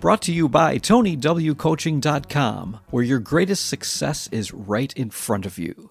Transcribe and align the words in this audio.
Brought 0.00 0.22
to 0.22 0.32
you 0.32 0.48
by 0.48 0.78
TonyWCoaching.com, 0.78 2.80
where 2.88 3.04
your 3.04 3.18
greatest 3.18 3.68
success 3.68 4.30
is 4.32 4.54
right 4.54 4.90
in 4.94 5.10
front 5.10 5.44
of 5.44 5.58
you. 5.58 5.90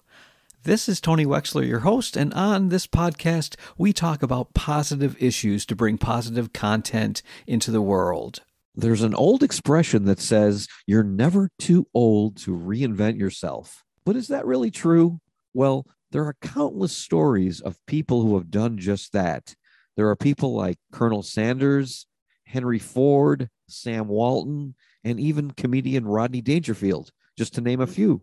This 0.64 0.88
is 0.88 1.00
Tony 1.00 1.24
Wechsler, 1.24 1.64
your 1.64 1.80
host, 1.80 2.16
and 2.16 2.34
on 2.34 2.70
this 2.70 2.88
podcast, 2.88 3.54
we 3.78 3.92
talk 3.92 4.24
about 4.24 4.52
positive 4.52 5.14
issues 5.22 5.64
to 5.66 5.76
bring 5.76 5.96
positive 5.96 6.52
content 6.52 7.22
into 7.46 7.70
the 7.70 7.80
world. 7.80 8.40
There's 8.74 9.02
an 9.02 9.14
old 9.14 9.44
expression 9.44 10.06
that 10.06 10.18
says, 10.18 10.66
You're 10.88 11.04
never 11.04 11.48
too 11.60 11.86
old 11.94 12.36
to 12.38 12.50
reinvent 12.50 13.16
yourself. 13.16 13.84
But 14.04 14.16
is 14.16 14.26
that 14.26 14.44
really 14.44 14.72
true? 14.72 15.20
Well, 15.54 15.86
there 16.10 16.24
are 16.24 16.34
countless 16.42 16.96
stories 16.96 17.60
of 17.60 17.78
people 17.86 18.22
who 18.22 18.34
have 18.34 18.50
done 18.50 18.76
just 18.76 19.12
that. 19.12 19.54
There 19.96 20.08
are 20.08 20.16
people 20.16 20.52
like 20.52 20.78
Colonel 20.90 21.22
Sanders, 21.22 22.08
Henry 22.42 22.80
Ford, 22.80 23.48
Sam 23.70 24.08
Walton, 24.08 24.74
and 25.04 25.18
even 25.18 25.50
comedian 25.52 26.06
Rodney 26.06 26.40
Dangerfield, 26.42 27.10
just 27.38 27.54
to 27.54 27.60
name 27.60 27.80
a 27.80 27.86
few. 27.86 28.22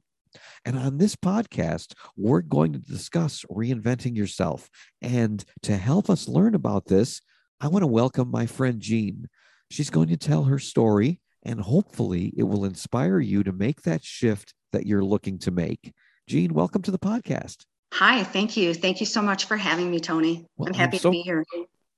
And 0.66 0.78
on 0.78 0.98
this 0.98 1.16
podcast, 1.16 1.94
we're 2.16 2.42
going 2.42 2.74
to 2.74 2.80
discuss 2.80 3.46
reinventing 3.50 4.16
yourself. 4.16 4.70
And 5.02 5.44
to 5.64 5.78
help 5.78 6.10
us 6.10 6.28
learn 6.28 6.54
about 6.54 6.86
this, 6.86 7.22
I 7.62 7.70
want 7.70 7.84
to 7.84 7.88
welcome 7.88 8.30
my 8.30 8.46
friend 8.46 8.80
Jean. 8.80 9.30
She's 9.72 9.90
going 9.90 10.10
to 10.10 10.18
tell 10.18 10.44
her 10.44 10.60
story, 10.60 11.22
and 11.44 11.60
hopefully, 11.60 12.34
it 12.38 12.44
will 12.44 12.66
inspire 12.66 13.20
you 13.20 13.44
to 13.44 13.52
make 13.52 13.82
that 13.84 14.04
shift 14.04 14.54
that 14.74 14.86
you're 14.86 15.04
looking 15.04 15.40
to 15.40 15.52
make. 15.52 15.94
Jean, 16.28 16.54
welcome 16.54 16.82
to 16.84 16.92
the 16.92 17.00
podcast. 17.00 17.66
Hi, 17.94 18.24
thank 18.24 18.58
you. 18.58 18.74
Thank 18.74 19.00
you 19.00 19.06
so 19.06 19.22
much 19.22 19.46
for 19.46 19.56
having 19.56 19.90
me, 19.90 20.00
Tony. 20.00 20.46
Well, 20.58 20.68
I'm 20.68 20.74
happy 20.74 20.98
I'm 20.98 21.02
so- 21.02 21.10
to 21.10 21.18
be 21.18 21.22
here. 21.22 21.46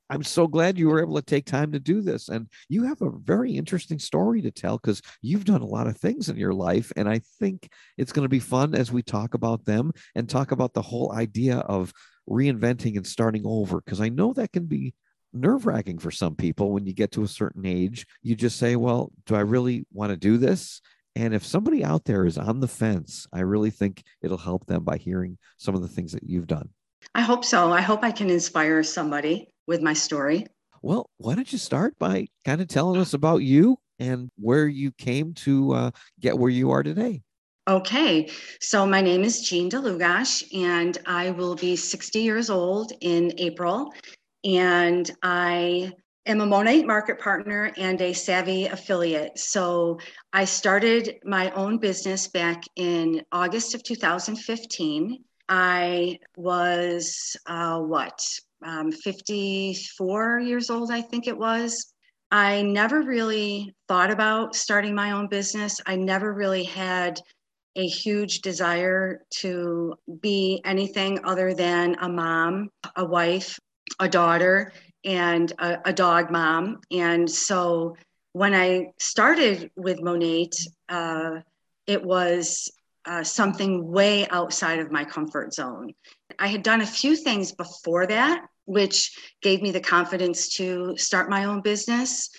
I'm 0.09 0.23
so 0.23 0.47
glad 0.47 0.77
you 0.77 0.89
were 0.89 1.02
able 1.02 1.15
to 1.15 1.21
take 1.21 1.45
time 1.45 1.71
to 1.71 1.79
do 1.79 2.02
this. 2.02 2.29
And 2.29 2.47
you 2.67 2.83
have 2.85 3.02
a 3.02 3.11
very 3.11 3.52
interesting 3.52 3.99
story 3.99 4.41
to 4.41 4.51
tell 4.51 4.77
because 4.77 5.01
you've 5.21 5.45
done 5.45 5.61
a 5.61 5.67
lot 5.67 5.88
of 5.88 5.97
things 5.97 6.29
in 6.29 6.38
your 6.38 6.53
life. 6.53 6.91
And 6.95 7.07
I 7.07 7.21
think 7.39 7.69
it's 7.97 8.11
going 8.11 8.25
to 8.25 8.29
be 8.29 8.39
fun 8.39 8.73
as 8.73 8.91
we 8.91 9.03
talk 9.03 9.33
about 9.33 9.66
them 9.66 9.91
and 10.16 10.27
talk 10.27 10.51
about 10.51 10.73
the 10.73 10.81
whole 10.81 11.11
idea 11.11 11.57
of 11.57 11.93
reinventing 12.29 12.95
and 12.97 13.05
starting 13.05 13.43
over. 13.45 13.81
Because 13.81 14.01
I 14.01 14.09
know 14.09 14.33
that 14.33 14.51
can 14.51 14.66
be 14.66 14.93
nerve 15.31 15.66
wracking 15.66 15.99
for 15.99 16.11
some 16.11 16.35
people 16.35 16.71
when 16.71 16.85
you 16.85 16.94
get 16.94 17.11
to 17.11 17.23
a 17.23 17.27
certain 17.27 17.66
age. 17.66 18.07
You 18.23 18.35
just 18.35 18.57
say, 18.57 18.75
well, 18.75 19.11
do 19.25 19.35
I 19.35 19.41
really 19.41 19.85
want 19.94 20.11
to 20.11 20.17
do 20.17 20.38
this? 20.38 20.81
And 21.16 21.33
if 21.33 21.45
somebody 21.45 21.83
out 21.83 22.05
there 22.05 22.25
is 22.25 22.38
on 22.38 22.59
the 22.59 22.67
fence, 22.67 23.27
I 23.33 23.41
really 23.41 23.71
think 23.71 24.03
it'll 24.21 24.38
help 24.38 24.66
them 24.66 24.83
by 24.83 24.97
hearing 24.97 25.38
some 25.57 25.75
of 25.75 25.81
the 25.81 25.88
things 25.88 26.13
that 26.13 26.23
you've 26.23 26.47
done. 26.47 26.69
I 27.16 27.21
hope 27.21 27.44
so. 27.45 27.71
I 27.71 27.81
hope 27.81 28.03
I 28.03 28.11
can 28.11 28.29
inspire 28.29 28.83
somebody 28.83 29.51
with 29.70 29.81
my 29.81 29.94
story. 29.94 30.48
Well, 30.81 31.09
why 31.17 31.36
don't 31.36 31.52
you 31.52 31.59
start 31.59 31.94
by 32.00 32.28
kind 32.44 32.59
of 32.59 32.67
telling 32.67 33.00
us 33.00 33.14
about 33.14 33.38
you 33.38 33.78
and 34.00 34.30
where 34.36 34.67
you 34.67 34.92
came 34.92 35.34
to 35.45 35.73
uh, 35.73 35.92
get 36.20 36.38
where 36.38 36.50
you 36.50 36.72
are 36.72 36.84
today? 36.84 37.22
Okay, 37.67 38.31
so 38.59 38.88
my 38.88 39.00
name 39.00 39.23
is 39.23 39.47
Jean 39.47 39.70
Dlugosh, 39.70 40.44
and 40.58 40.97
I 41.06 41.30
will 41.30 41.56
be 41.56 41.75
60 41.75 42.20
years 42.20 42.50
old 42.50 42.92
in 43.02 43.31
April. 43.38 43.94
And 44.44 45.09
I 45.22 45.92
am 46.25 46.42
a 46.42 46.47
Monat 46.47 46.88
market 46.88 47.20
partner 47.20 47.72
and 47.78 48.02
a 48.02 48.13
Savvy 48.13 48.66
affiliate. 48.66 49.38
So 49.38 50.00
I 50.34 50.46
started 50.46 51.19
my 51.24 51.52
own 51.52 51.78
business 51.78 52.28
back 52.28 52.63
in 52.75 53.22
August 53.31 53.75
of 53.75 53.84
2015. 53.84 55.24
I 55.47 56.18
was, 56.38 57.38
uh, 57.46 57.79
what, 57.79 58.19
um, 58.64 58.92
54 58.92 60.40
years 60.40 60.70
old, 60.70 60.92
I 60.92 61.02
think 61.02 61.28
it 61.28 61.38
was. 61.38 61.94
I 62.31 62.62
never 62.62 63.02
really 63.02 63.74
thought 63.88 64.12
about 64.12 64.56
starting 64.56 64.94
my 64.94 65.12
own 65.12 65.28
business. 65.28 65.80
I 65.86 65.96
never 65.96 66.34
really 66.34 66.64
had 66.64 67.20
a 67.75 67.88
huge 67.88 68.42
desire 68.42 69.22
to 69.30 69.96
be 70.22 70.62
anything 70.66 71.20
other 71.24 71.53
than 71.53 71.96
a 72.02 72.09
mom, 72.09 72.70
a 72.96 73.06
wife, 73.06 73.59
a 74.00 74.08
daughter, 74.08 74.74
and 75.06 75.52
a, 75.59 75.80
a 75.86 75.94
dog 75.94 76.30
mom. 76.30 76.81
And 76.91 77.30
so 77.30 77.96
when 78.34 78.53
I 78.53 78.91
started 79.00 79.72
with 79.76 80.02
Monat, 80.02 80.56
uh, 80.90 81.40
it 81.88 82.03
was 82.03 82.72
uh, 83.06 83.24
something 83.24 83.91
way 83.91 84.28
outside 84.28 84.80
of 84.80 84.91
my 84.91 85.03
comfort 85.03 85.53
zone. 85.53 85.94
I 86.38 86.47
had 86.47 86.64
done 86.64 86.81
a 86.81 86.86
few 86.86 87.16
things 87.16 87.52
before 87.52 88.06
that, 88.08 88.46
which 88.69 89.18
gave 89.41 89.63
me 89.63 89.72
the 89.72 89.80
confidence 89.81 90.47
to 90.56 90.96
start 90.96 91.28
my 91.28 91.46
own 91.46 91.59
business. 91.59 92.30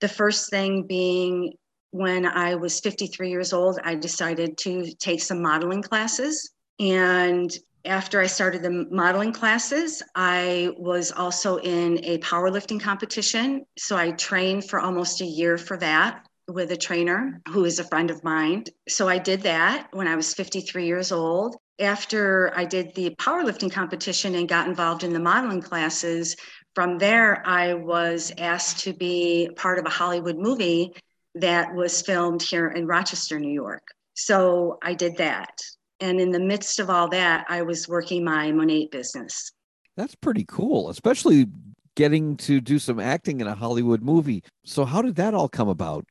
The 0.00 0.08
first 0.08 0.50
thing 0.50 0.88
being 0.88 1.52
when 1.92 2.26
I 2.26 2.56
was 2.56 2.80
53 2.80 3.30
years 3.30 3.52
old, 3.52 3.78
I 3.84 3.94
decided 3.94 4.58
to 4.58 4.92
take 4.96 5.22
some 5.22 5.40
modeling 5.40 5.82
classes. 5.82 6.50
And 6.80 7.56
after 7.84 8.20
I 8.20 8.26
started 8.26 8.62
the 8.62 8.86
modeling 8.90 9.32
classes, 9.32 10.02
I 10.16 10.72
was 10.76 11.12
also 11.12 11.58
in 11.58 12.04
a 12.04 12.18
powerlifting 12.18 12.80
competition. 12.80 13.64
So 13.78 13.96
I 13.96 14.10
trained 14.10 14.68
for 14.68 14.80
almost 14.80 15.20
a 15.20 15.26
year 15.26 15.56
for 15.56 15.76
that 15.76 16.26
with 16.48 16.72
a 16.72 16.76
trainer 16.76 17.40
who 17.50 17.64
is 17.64 17.78
a 17.78 17.84
friend 17.84 18.10
of 18.10 18.24
mine. 18.24 18.64
So 18.88 19.08
I 19.08 19.18
did 19.18 19.42
that 19.42 19.88
when 19.92 20.08
I 20.08 20.16
was 20.16 20.34
53 20.34 20.86
years 20.86 21.12
old. 21.12 21.54
After 21.80 22.52
I 22.56 22.64
did 22.64 22.94
the 22.94 23.10
powerlifting 23.16 23.70
competition 23.70 24.34
and 24.34 24.48
got 24.48 24.66
involved 24.66 25.04
in 25.04 25.12
the 25.12 25.20
modeling 25.20 25.62
classes, 25.62 26.36
from 26.74 26.98
there 26.98 27.46
I 27.46 27.74
was 27.74 28.32
asked 28.38 28.80
to 28.80 28.92
be 28.92 29.50
part 29.56 29.78
of 29.78 29.86
a 29.86 29.90
Hollywood 29.90 30.38
movie 30.38 30.92
that 31.36 31.74
was 31.74 32.02
filmed 32.02 32.42
here 32.42 32.68
in 32.68 32.86
Rochester, 32.86 33.38
New 33.38 33.52
York. 33.52 33.86
So 34.14 34.78
I 34.82 34.94
did 34.94 35.16
that. 35.18 35.60
And 36.00 36.20
in 36.20 36.30
the 36.30 36.40
midst 36.40 36.78
of 36.78 36.90
all 36.90 37.08
that, 37.08 37.46
I 37.48 37.62
was 37.62 37.88
working 37.88 38.24
my 38.24 38.50
Monat 38.52 38.90
business. 38.90 39.52
That's 39.96 40.14
pretty 40.14 40.44
cool, 40.46 40.90
especially 40.90 41.46
getting 41.96 42.36
to 42.36 42.60
do 42.60 42.78
some 42.78 43.00
acting 43.00 43.40
in 43.40 43.48
a 43.48 43.54
Hollywood 43.54 44.02
movie. 44.02 44.44
So, 44.64 44.84
how 44.84 45.02
did 45.02 45.16
that 45.16 45.34
all 45.34 45.48
come 45.48 45.68
about? 45.68 46.06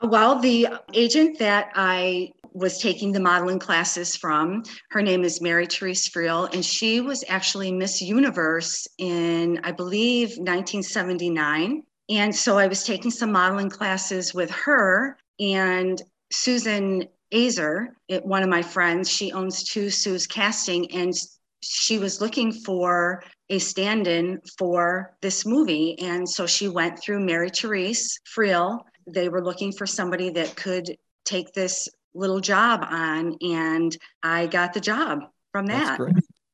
Well, 0.00 0.38
the 0.38 0.68
agent 0.94 1.40
that 1.40 1.70
I 1.74 2.30
was 2.54 2.78
taking 2.78 3.12
the 3.12 3.20
modeling 3.20 3.58
classes 3.58 4.16
from, 4.16 4.62
her 4.90 5.02
name 5.02 5.24
is 5.24 5.40
Mary 5.40 5.66
Therese 5.66 6.08
Friel, 6.08 6.52
and 6.52 6.64
she 6.64 7.00
was 7.00 7.24
actually 7.28 7.72
Miss 7.72 8.00
Universe 8.02 8.86
in, 8.98 9.60
I 9.64 9.72
believe, 9.72 10.30
1979. 10.30 11.82
And 12.10 12.34
so 12.34 12.58
I 12.58 12.66
was 12.66 12.84
taking 12.84 13.10
some 13.10 13.32
modeling 13.32 13.70
classes 13.70 14.34
with 14.34 14.50
her 14.50 15.16
and 15.40 16.00
Susan 16.30 17.08
Azer, 17.32 17.88
it, 18.08 18.24
one 18.24 18.42
of 18.42 18.48
my 18.48 18.62
friends, 18.62 19.10
she 19.10 19.32
owns 19.32 19.64
two 19.64 19.90
Sue's 19.90 20.26
Casting, 20.26 20.90
and 20.92 21.14
she 21.62 21.98
was 21.98 22.20
looking 22.20 22.52
for 22.52 23.22
a 23.48 23.58
stand 23.58 24.06
in 24.06 24.40
for 24.58 25.16
this 25.22 25.46
movie. 25.46 25.98
And 25.98 26.28
so 26.28 26.46
she 26.46 26.68
went 26.68 27.00
through 27.00 27.20
Mary 27.20 27.50
Therese 27.50 28.20
Friel. 28.34 28.80
They 29.06 29.28
were 29.28 29.44
looking 29.44 29.72
for 29.72 29.86
somebody 29.86 30.30
that 30.30 30.56
could 30.56 30.96
take 31.24 31.52
this 31.52 31.88
little 32.14 32.40
job 32.40 32.84
on, 32.88 33.36
and 33.40 33.96
I 34.22 34.46
got 34.46 34.74
the 34.74 34.80
job 34.80 35.20
from 35.52 35.66
that. 35.66 35.98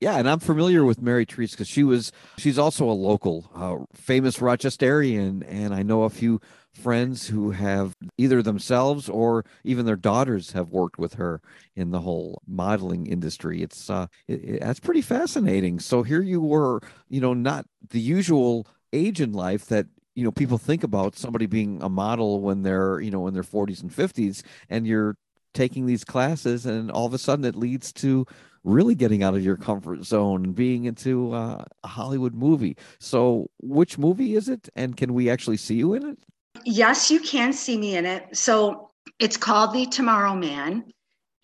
Yeah, 0.01 0.17
and 0.17 0.31
I'm 0.31 0.39
familiar 0.39 0.85
with 0.85 1.03
Mary 1.03 1.25
Therese 1.25 1.53
because 1.53 1.67
she 1.67 1.83
was 1.83 2.13
she's 2.37 2.57
also 2.57 2.89
a 2.89 2.93
local, 2.93 3.51
uh, 3.53 3.85
famous 3.93 4.39
Rochesterian, 4.39 5.45
and 5.49 5.75
I 5.75 5.83
know 5.83 6.05
a 6.05 6.11
few 6.11 6.41
friends 6.73 7.27
who 7.27 7.51
have 7.51 7.97
either 8.17 8.41
themselves 8.41 9.09
or 9.09 9.45
even 9.65 9.87
their 9.87 9.97
daughters 9.97 10.53
have 10.53 10.71
worked 10.71 10.99
with 10.99 11.15
her 11.15 11.41
in 11.75 11.91
the 11.91 12.01
whole 12.01 12.41
modeling 12.47 13.07
industry. 13.07 13.61
It's 13.61 13.91
uh, 13.91 14.07
it, 14.29 14.45
it, 14.45 14.61
that's 14.61 14.79
pretty 14.79 15.03
fascinating. 15.03 15.81
So 15.81 16.05
here 16.05 16.23
you 16.23 16.41
were, 16.41 16.81
you 17.09 17.21
know, 17.21 17.35
not 17.35 17.67
the 17.91 18.01
usual 18.01 18.69
age 18.93 19.21
in 19.21 19.33
life 19.33 19.67
that 19.67 19.87
you 20.15 20.23
know 20.23 20.31
people 20.31 20.59
think 20.59 20.85
about 20.85 21.17
somebody 21.17 21.47
being 21.47 21.83
a 21.83 21.89
model 21.89 22.41
when 22.41 22.63
they're 22.63 23.01
you 23.01 23.11
know 23.11 23.27
in 23.27 23.35
their 23.35 23.43
40s 23.43 23.83
and 23.83 23.91
50s, 23.91 24.45
and 24.71 24.87
you're 24.87 25.17
taking 25.55 25.87
these 25.87 26.05
classes, 26.05 26.67
and 26.67 26.91
all 26.91 27.07
of 27.07 27.15
a 27.15 27.19
sudden 27.19 27.45
it 27.45 27.57
leads 27.57 27.93
to 27.95 28.27
really 28.65 28.95
getting 28.95 29.23
out 29.23 29.35
of 29.35 29.45
your 29.45 29.57
comfort 29.57 30.05
zone 30.05 30.45
and 30.45 30.55
being 30.55 30.85
into 30.85 31.33
uh, 31.33 31.65
a 31.85 31.89
Hollywood 31.89 32.35
movie. 32.35 32.77
So, 32.99 33.51
which 33.61 33.99
movie 33.99 34.35
is 34.35 34.49
it, 34.49 34.69
and 34.77 34.97
can 34.97 35.15
we 35.15 35.31
actually 35.31 35.57
see 35.57 35.77
you 35.77 35.95
in 35.95 36.07
it? 36.07 36.19
Yes, 36.65 37.11
you 37.11 37.21
can 37.21 37.53
see 37.53 37.79
me 37.79 37.97
in 37.97 38.05
it. 38.07 38.37
So 38.37 38.91
it's 39.19 39.37
called 39.37 39.73
The 39.73 39.87
Tomorrow 39.87 40.35
Man. 40.35 40.85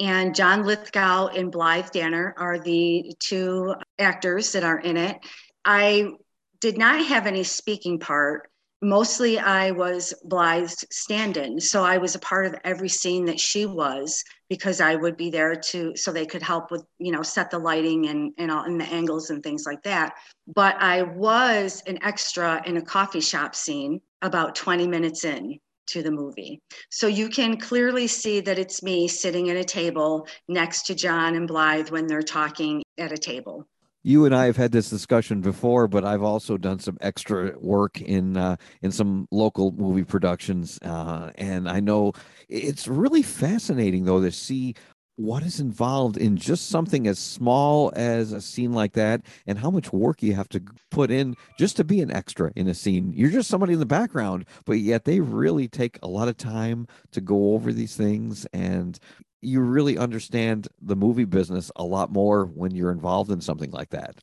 And 0.01 0.35
John 0.35 0.65
Lithgow 0.65 1.29
and 1.29 1.53
Blythe 1.53 1.91
Danner 1.93 2.35
are 2.37 2.59
the 2.59 3.15
two 3.21 3.75
actors 3.99 4.51
that 4.53 4.65
are 4.65 4.81
in 4.81 4.97
it. 4.97 5.19
I 5.65 6.09
did 6.61 6.77
not 6.77 7.05
have 7.07 7.27
any 7.29 7.45
speaking 7.45 8.01
part. 8.01 8.51
Mostly 8.85 9.39
I 9.39 9.71
was 9.71 10.13
Blythe's 10.25 10.85
stand 10.91 11.39
in. 11.39 11.59
So 11.59 11.83
I 11.83 11.97
was 11.97 12.15
a 12.15 12.19
part 12.19 12.45
of 12.45 12.55
every 12.65 12.91
scene 12.91 13.25
that 13.25 13.41
she 13.41 13.65
was 13.65 14.23
because 14.51 14.79
I 14.83 14.95
would 14.95 15.17
be 15.17 15.31
there 15.31 15.55
to, 15.55 15.97
so 15.97 16.13
they 16.13 16.27
could 16.27 16.43
help 16.43 16.71
with, 16.71 16.85
you 16.99 17.11
know, 17.11 17.23
set 17.23 17.51
the 17.51 17.59
lighting 17.59 18.09
and, 18.09 18.35
and 18.37 18.51
all 18.51 18.65
and 18.65 18.79
the 18.79 18.85
angles 18.85 19.31
and 19.31 19.43
things 19.43 19.65
like 19.65 19.83
that. 19.85 20.13
But 20.55 20.77
I 20.81 21.01
was 21.01 21.83
an 21.87 21.99
extra 22.03 22.63
in 22.67 22.77
a 22.77 22.83
coffee 22.83 23.21
shop 23.21 23.55
scene 23.55 24.03
about 24.21 24.55
20 24.55 24.87
minutes 24.87 25.25
in 25.25 25.59
to 25.87 26.03
the 26.03 26.11
movie. 26.11 26.61
So 26.91 27.07
you 27.07 27.31
can 27.31 27.59
clearly 27.59 28.07
see 28.07 28.41
that 28.41 28.59
it's 28.59 28.83
me 28.83 29.09
sitting 29.09 29.49
at 29.49 29.57
a 29.57 29.65
table 29.65 30.29
next 30.47 30.83
to 30.89 30.95
John 30.95 31.37
and 31.37 31.49
Blythe 31.49 31.89
when 31.89 32.07
they're 32.07 32.23
talking 32.23 32.83
at 32.99 33.13
a 33.13 33.19
table. 33.19 33.67
You 34.07 34.27
and 34.27 34.35
I 34.35 34.45
have 34.45 34.59
had 34.59 34.71
this 34.71 34.91
discussion 34.91 35.41
before, 35.41 35.89
but 35.89 36.05
I've 36.05 36.23
also 36.23 36.59
done 36.59 36.79
some 36.79 36.99
extra 37.01 37.59
work 37.59 38.03
in 38.03 38.37
uh, 38.37 38.57
in 38.83 38.93
some 38.93 39.27
local 39.31 39.73
movie 39.73 40.05
productions, 40.05 40.79
uh, 40.83 41.31
and 41.37 41.69
I 41.69 41.81
know 41.81 42.13
it's 42.49 42.87
really 42.87 43.23
fascinating 43.23 44.05
though 44.05 44.21
to 44.21 44.31
see 44.31 44.75
what 45.17 45.43
is 45.45 45.61
involved 45.61 46.17
in 46.17 46.37
just 46.37 46.69
something 46.69 47.07
as 47.07 47.19
small 47.19 47.93
as 47.95 48.33
a 48.33 48.41
scene 48.41 48.73
like 48.73 48.93
that 48.95 49.23
and 49.47 49.59
how 49.59 49.71
much 49.71 49.93
work 49.93 50.23
you 50.23 50.35
have 50.35 50.49
to 50.49 50.61
put 50.91 51.11
in 51.11 51.37
just 51.59 51.77
to 51.77 51.85
be 51.85 52.01
an 52.01 52.11
extra 52.11 52.51
in 52.57 52.67
a 52.67 52.75
scene. 52.75 53.13
You're 53.15 53.31
just 53.31 53.49
somebody 53.49 53.75
in 53.75 53.79
the 53.79 53.87
background 53.87 54.45
but 54.65 54.81
yet 54.81 55.05
they 55.05 55.21
really 55.21 55.69
take 55.69 56.01
a 56.03 56.09
lot 56.09 56.27
of 56.27 56.37
time 56.37 56.89
to 57.13 57.21
go 57.21 57.55
over 57.55 57.73
these 57.73 57.97
things 57.97 58.45
and 58.53 58.99
you 59.45 59.61
really 59.61 59.99
understand 59.99 60.69
the 60.83 60.97
movie 60.97 61.25
business 61.25 61.71
a 61.77 61.85
lot 61.85 62.13
more 62.13 62.47
when 62.47 62.75
you're 62.75 62.93
involved 62.93 63.31
in 63.31 63.41
something 63.41 63.71
like 63.71 63.91
that 63.91 64.17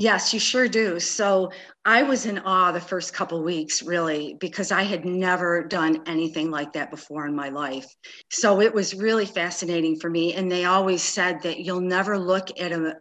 Yes, 0.00 0.32
you 0.32 0.38
sure 0.38 0.68
do. 0.68 1.00
So 1.00 1.50
I 1.84 2.04
was 2.04 2.24
in 2.24 2.38
awe 2.38 2.70
the 2.70 2.80
first 2.80 3.12
couple 3.12 3.42
weeks, 3.42 3.82
really, 3.82 4.36
because 4.38 4.70
I 4.70 4.84
had 4.84 5.04
never 5.04 5.64
done 5.64 6.04
anything 6.06 6.52
like 6.52 6.72
that 6.74 6.92
before 6.92 7.26
in 7.26 7.34
my 7.34 7.48
life. 7.48 7.84
So 8.30 8.60
it 8.60 8.72
was 8.72 8.94
really 8.94 9.26
fascinating 9.26 9.98
for 9.98 10.08
me. 10.08 10.34
And 10.34 10.48
they 10.48 10.66
always 10.66 11.02
said 11.02 11.42
that 11.42 11.58
you'll 11.58 11.80
never 11.80 12.16
look 12.16 12.48
at 12.60 12.70
a 12.70 12.94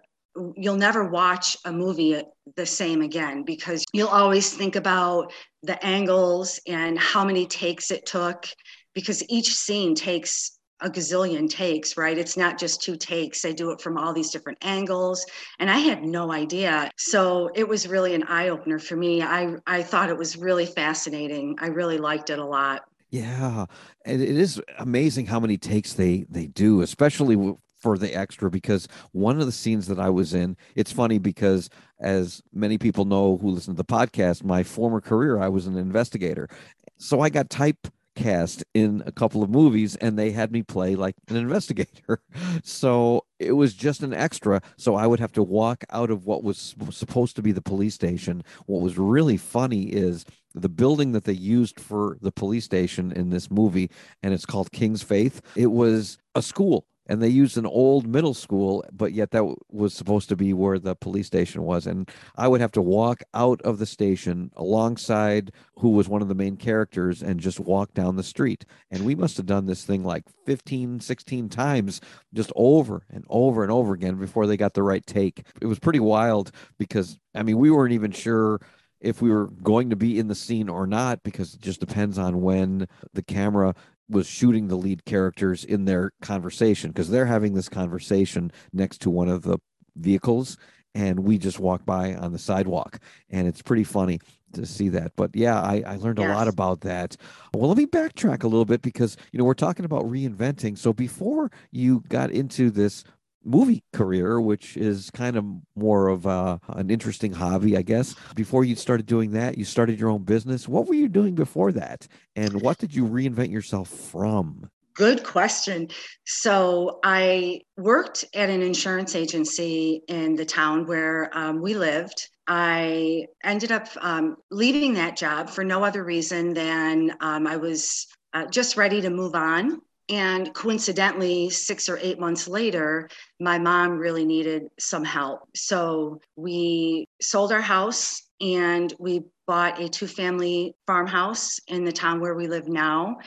you'll 0.55 0.75
never 0.75 1.03
watch 1.03 1.55
a 1.65 1.71
movie 1.71 2.19
the 2.55 2.65
same 2.65 3.01
again 3.01 3.43
because 3.43 3.83
you'll 3.93 4.07
always 4.07 4.53
think 4.53 4.75
about 4.75 5.31
the 5.63 5.83
angles 5.85 6.59
and 6.67 6.97
how 6.97 7.23
many 7.23 7.45
takes 7.45 7.91
it 7.91 8.05
took 8.07 8.47
because 8.93 9.23
each 9.29 9.53
scene 9.53 9.93
takes 9.93 10.56
a 10.81 10.89
gazillion 10.89 11.49
takes, 11.49 11.97
right? 11.97 12.17
It's 12.17 12.37
not 12.37 12.59
just 12.59 12.81
two 12.81 12.95
takes. 12.95 13.41
They 13.41 13.53
do 13.53 13.71
it 13.71 13.81
from 13.81 13.97
all 13.97 14.13
these 14.13 14.29
different 14.29 14.59
angles. 14.61 15.25
And 15.59 15.69
I 15.69 15.77
had 15.79 16.03
no 16.03 16.31
idea. 16.31 16.91
So 16.97 17.49
it 17.55 17.67
was 17.67 17.87
really 17.87 18.13
an 18.13 18.23
eye 18.23 18.49
opener 18.49 18.79
for 18.79 18.95
me. 18.95 19.21
I, 19.21 19.55
I 19.65 19.83
thought 19.83 20.09
it 20.09 20.17
was 20.17 20.37
really 20.37 20.65
fascinating. 20.65 21.55
I 21.59 21.67
really 21.67 21.97
liked 21.97 22.29
it 22.29 22.39
a 22.39 22.45
lot. 22.45 22.83
Yeah. 23.09 23.65
And 24.05 24.21
it 24.21 24.37
is 24.37 24.61
amazing 24.79 25.25
how 25.25 25.39
many 25.39 25.57
takes 25.57 25.93
they, 25.93 26.25
they 26.29 26.47
do, 26.47 26.81
especially 26.81 27.55
for 27.79 27.97
the 27.97 28.13
extra 28.15 28.49
because 28.49 28.87
one 29.11 29.39
of 29.39 29.45
the 29.45 29.51
scenes 29.51 29.87
that 29.87 29.99
I 29.99 30.09
was 30.09 30.33
in, 30.33 30.57
it's 30.75 30.91
funny 30.91 31.19
because 31.19 31.69
as 31.99 32.41
many 32.53 32.77
people 32.77 33.05
know 33.05 33.37
who 33.37 33.49
listen 33.49 33.75
to 33.75 33.77
the 33.77 33.85
podcast, 33.85 34.43
my 34.43 34.63
former 34.63 34.99
career, 34.99 35.39
I 35.39 35.47
was 35.47 35.67
an 35.67 35.77
investigator. 35.77 36.49
So 36.97 37.21
I 37.21 37.29
got 37.29 37.49
type 37.49 37.87
cast 38.17 38.63
in 38.73 39.01
a 39.05 39.11
couple 39.11 39.43
of 39.43 39.49
movies 39.49 39.95
and 39.97 40.17
they 40.17 40.31
had 40.31 40.51
me 40.51 40.63
play 40.63 40.95
like 40.95 41.15
an 41.29 41.35
investigator. 41.45 42.19
So 42.63 43.25
it 43.39 43.53
was 43.53 43.73
just 43.73 44.01
an 44.01 44.13
extra. 44.13 44.61
So 44.77 44.95
i 44.95 45.07
would 45.07 45.19
have 45.19 45.31
to 45.33 45.43
walk 45.43 45.85
out 45.91 46.09
of 46.09 46.25
what 46.25 46.43
was 46.43 46.75
supposed 46.89 47.35
to 47.37 47.41
be 47.41 47.51
the 47.51 47.61
police 47.61 47.93
station. 47.93 48.43
What 48.65 48.81
was 48.81 48.97
really 48.97 49.37
funny 49.37 49.83
is 49.83 50.25
the 50.53 50.69
building 50.69 51.11
that 51.11 51.23
they 51.23 51.33
used 51.33 51.79
for 51.79 52.17
the 52.21 52.31
police 52.31 52.65
station 52.65 53.11
in 53.11 53.29
this 53.29 53.49
movie 53.51 53.89
and 54.23 54.33
it's 54.33 54.45
called 54.45 54.71
king's 54.71 55.03
faith. 55.03 55.41
It 55.55 55.67
was 55.67 56.17
a 56.35 56.41
school 56.41 56.85
and 57.07 57.21
they 57.21 57.27
used 57.27 57.57
an 57.57 57.65
old 57.65 58.07
middle 58.07 58.33
school 58.33 58.83
but 58.91 59.13
yet 59.13 59.31
that 59.31 59.43
was 59.71 59.93
supposed 59.93 60.29
to 60.29 60.35
be 60.35 60.53
where 60.53 60.79
the 60.79 60.95
police 60.95 61.27
station 61.27 61.63
was. 61.63 61.87
And 61.87 62.09
i 62.35 62.47
would 62.47 62.61
have 62.61 62.71
to 62.73 62.81
walk 62.81 63.23
out 63.33 63.61
of 63.61 63.79
the 63.79 63.85
station 63.85 64.51
alongside 64.55 65.51
who 65.79 65.89
was 65.89 66.09
one 66.09 66.21
of 66.21 66.27
the 66.27 66.35
main 66.35 66.57
characters 66.57 67.21
and 67.21 67.39
just 67.39 67.59
walk 67.59 67.93
down 67.93 68.15
the 68.15 68.23
street. 68.23 68.65
And 68.91 69.05
we 69.05 69.15
must 69.15 69.37
have 69.37 69.45
done 69.45 69.65
this 69.65 69.83
thing 69.83 70.03
like 70.03 70.23
15 70.45 70.99
16 70.99 71.49
times 71.49 72.01
just 72.33 72.51
over 72.55 73.03
and 73.09 73.25
over 73.29 73.63
and 73.63 73.71
over 73.71 73.93
again 73.93 74.15
before 74.15 74.47
they 74.47 74.57
got 74.57 74.73
the 74.73 74.83
right 74.83 75.05
take. 75.05 75.43
It 75.61 75.67
was 75.67 75.79
pretty 75.79 75.99
wild 75.99 76.51
because 76.77 77.19
i 77.35 77.43
mean 77.43 77.57
we 77.57 77.71
weren't 77.71 77.93
even 77.93 78.11
sure 78.11 78.59
if 78.99 79.21
we 79.21 79.29
were 79.29 79.47
going 79.47 79.89
to 79.89 79.95
be 79.95 80.17
in 80.17 80.27
the 80.27 80.35
scene 80.35 80.69
or 80.69 80.87
not 80.87 81.23
because 81.23 81.53
it 81.53 81.61
just 81.61 81.79
depends 81.79 82.17
on 82.17 82.41
when 82.41 82.87
the 83.13 83.21
camera 83.21 83.75
was 84.09 84.27
shooting 84.27 84.67
the 84.67 84.77
lead 84.77 85.05
characters 85.05 85.63
in 85.63 85.85
their 85.85 86.11
conversation 86.21 86.91
because 86.91 87.09
they're 87.09 87.25
having 87.25 87.53
this 87.53 87.69
conversation 87.69 88.51
next 88.73 88.99
to 89.01 89.09
one 89.09 89.27
of 89.27 89.43
the 89.43 89.57
vehicles 89.95 90.57
and 90.95 91.19
we 91.19 91.37
just 91.37 91.59
walk 91.59 91.85
by 91.85 92.15
on 92.15 92.31
the 92.31 92.39
sidewalk 92.39 92.99
and 93.29 93.47
it's 93.47 93.61
pretty 93.61 93.83
funny 93.83 94.19
to 94.53 94.65
see 94.65 94.89
that. 94.89 95.11
But 95.15 95.35
yeah 95.35 95.61
i, 95.61 95.83
I 95.85 95.95
learned 95.97 96.19
yes. 96.19 96.29
a 96.29 96.33
lot 96.33 96.47
about 96.47 96.81
that. 96.81 97.17
Well 97.53 97.67
let 97.67 97.77
me 97.77 97.85
backtrack 97.85 98.43
a 98.43 98.47
little 98.47 98.65
bit 98.65 98.81
because 98.81 99.17
you 99.31 99.39
know 99.39 99.45
we're 99.45 99.53
talking 99.53 99.85
about 99.85 100.05
reinventing. 100.05 100.77
So 100.77 100.93
before 100.93 101.51
you 101.71 102.03
got 102.07 102.31
into 102.31 102.71
this 102.71 103.03
movie 103.47 103.83
career, 103.93 104.39
which 104.39 104.77
is 104.77 105.09
kind 105.11 105.37
of 105.37 105.45
more 105.75 106.09
of 106.09 106.25
a, 106.25 106.59
an 106.69 106.89
interesting 106.89 107.31
hobby, 107.31 107.77
I 107.77 107.81
guess. 107.81 108.15
Before 108.35 108.63
you 108.63 108.75
started 108.75 109.05
doing 109.05 109.31
that, 109.31 109.57
you 109.57 109.65
started 109.65 109.99
your 109.99 110.09
own 110.09 110.23
business. 110.23 110.67
What 110.67 110.87
were 110.87 110.93
you 110.93 111.07
doing 111.07 111.33
before 111.33 111.71
that? 111.71 112.07
And 112.35 112.61
what 112.61 112.77
did 112.77 112.93
you 112.93 113.05
reinvent 113.05 113.51
yourself 113.51 113.89
from? 113.89 114.69
Good 114.93 115.23
question. 115.23 115.89
So, 116.25 116.99
I 117.03 117.61
worked 117.77 118.25
at 118.33 118.49
an 118.49 118.63
insurance 118.63 119.15
agency 119.15 120.01
in 120.07 120.35
the 120.35 120.45
town 120.45 120.87
where 120.87 121.29
um, 121.37 121.61
we 121.61 121.75
lived. 121.75 122.29
I 122.47 123.27
ended 123.43 123.71
up 123.71 123.89
um, 124.01 124.37
leaving 124.49 124.95
that 124.95 125.15
job 125.15 125.51
for 125.51 125.63
no 125.63 125.83
other 125.83 126.03
reason 126.03 126.55
than 126.55 127.15
um, 127.19 127.45
I 127.45 127.57
was 127.57 128.07
uh, 128.33 128.47
just 128.47 128.75
ready 128.75 129.01
to 129.01 129.11
move 129.11 129.35
on 129.35 129.81
and 130.09 130.53
coincidentally, 130.53 131.49
six 131.49 131.89
or 131.89 131.97
eight 132.01 132.19
months 132.19 132.47
later, 132.47 133.09
my 133.39 133.59
mom 133.59 133.97
really 133.97 134.25
needed 134.25 134.67
some 134.79 135.03
help. 135.03 135.41
So 135.55 136.21
we 136.35 137.07
sold 137.21 137.51
our 137.51 137.61
house 137.61 138.21
and 138.39 138.93
we 138.99 139.23
bought 139.47 139.81
a 139.81 139.89
two 139.89 140.07
family 140.07 140.75
farmhouse 140.85 141.59
in 141.67 141.83
the 141.83 141.91
town 141.91 142.21
where 142.21 142.35
we 142.35 142.47
live 142.47 142.69
now. 142.69 143.17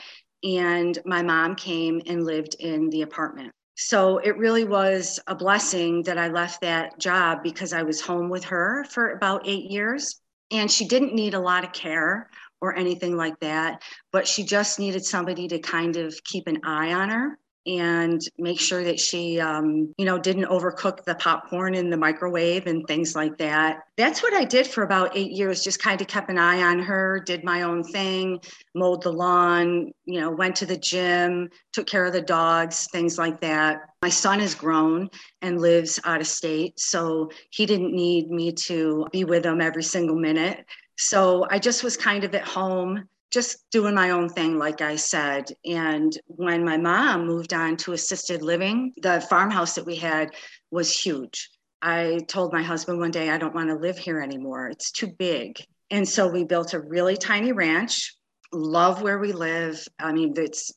And 0.43 0.97
my 1.05 1.21
mom 1.21 1.55
came 1.55 2.01
and 2.07 2.25
lived 2.25 2.55
in 2.59 2.89
the 2.89 3.03
apartment. 3.03 3.51
So 3.75 4.17
it 4.17 4.37
really 4.37 4.63
was 4.63 5.19
a 5.27 5.35
blessing 5.35 6.03
that 6.03 6.17
I 6.17 6.29
left 6.29 6.61
that 6.61 6.99
job 6.99 7.39
because 7.43 7.73
I 7.73 7.83
was 7.83 8.01
home 8.01 8.29
with 8.29 8.43
her 8.45 8.85
for 8.89 9.11
about 9.11 9.47
eight 9.47 9.69
years. 9.69 10.19
And 10.51 10.69
she 10.69 10.87
didn't 10.87 11.13
need 11.13 11.33
a 11.33 11.39
lot 11.39 11.63
of 11.63 11.73
care 11.73 12.29
or 12.61 12.75
anything 12.75 13.17
like 13.17 13.39
that, 13.39 13.81
but 14.11 14.27
she 14.27 14.43
just 14.43 14.79
needed 14.79 15.03
somebody 15.03 15.47
to 15.47 15.59
kind 15.59 15.97
of 15.97 16.15
keep 16.23 16.47
an 16.47 16.59
eye 16.63 16.93
on 16.93 17.09
her 17.09 17.37
and 17.67 18.21
make 18.39 18.59
sure 18.59 18.83
that 18.83 18.99
she 18.99 19.39
um, 19.39 19.93
you 19.97 20.05
know 20.05 20.17
didn't 20.17 20.45
overcook 20.45 21.03
the 21.03 21.13
popcorn 21.15 21.75
in 21.75 21.89
the 21.89 21.97
microwave 21.97 22.65
and 22.65 22.87
things 22.87 23.15
like 23.15 23.37
that. 23.37 23.81
That's 23.97 24.23
what 24.23 24.33
i 24.33 24.43
did 24.43 24.65
for 24.65 24.83
about 24.83 25.15
eight 25.15 25.31
years 25.31 25.63
just 25.63 25.81
kind 25.81 26.01
of 26.01 26.07
kept 26.07 26.29
an 26.31 26.39
eye 26.39 26.63
on 26.63 26.79
her 26.79 27.19
did 27.23 27.43
my 27.43 27.61
own 27.61 27.83
thing 27.83 28.39
mowed 28.73 29.03
the 29.03 29.11
lawn 29.11 29.91
you 30.05 30.19
know 30.19 30.31
went 30.31 30.55
to 30.55 30.65
the 30.65 30.77
gym 30.77 31.49
took 31.71 31.85
care 31.85 32.05
of 32.05 32.13
the 32.13 32.21
dogs 32.21 32.87
things 32.91 33.17
like 33.17 33.39
that. 33.41 33.81
My 34.01 34.09
son 34.09 34.41
is 34.41 34.55
grown 34.55 35.09
and 35.43 35.61
lives 35.61 35.99
out 36.03 36.21
of 36.21 36.27
state 36.27 36.79
so 36.79 37.29
he 37.51 37.67
didn't 37.67 37.93
need 37.93 38.31
me 38.31 38.51
to 38.53 39.05
be 39.11 39.23
with 39.23 39.45
him 39.45 39.61
every 39.61 39.83
single 39.83 40.15
minute 40.15 40.65
so 41.01 41.47
I 41.49 41.57
just 41.57 41.83
was 41.83 41.97
kind 41.97 42.23
of 42.23 42.35
at 42.35 42.47
home, 42.47 43.05
just 43.31 43.65
doing 43.71 43.95
my 43.95 44.11
own 44.11 44.29
thing, 44.29 44.59
like 44.59 44.81
I 44.81 44.95
said. 44.95 45.51
And 45.65 46.15
when 46.27 46.63
my 46.63 46.77
mom 46.77 47.25
moved 47.25 47.53
on 47.53 47.75
to 47.77 47.93
assisted 47.93 48.43
living, 48.43 48.93
the 49.01 49.19
farmhouse 49.19 49.73
that 49.73 49.85
we 49.85 49.95
had 49.95 50.29
was 50.69 50.95
huge. 50.95 51.49
I 51.81 52.19
told 52.27 52.53
my 52.53 52.61
husband 52.61 52.99
one 52.99 53.09
day, 53.09 53.31
I 53.31 53.39
don't 53.39 53.55
want 53.55 53.69
to 53.69 53.75
live 53.75 53.97
here 53.97 54.21
anymore. 54.21 54.67
It's 54.67 54.91
too 54.91 55.07
big. 55.07 55.59
And 55.89 56.07
so 56.07 56.27
we 56.27 56.43
built 56.43 56.75
a 56.75 56.79
really 56.79 57.17
tiny 57.17 57.51
ranch. 57.51 58.15
Love 58.53 59.01
where 59.01 59.17
we 59.17 59.31
live. 59.31 59.83
I 59.97 60.13
mean, 60.13 60.35
it's 60.37 60.71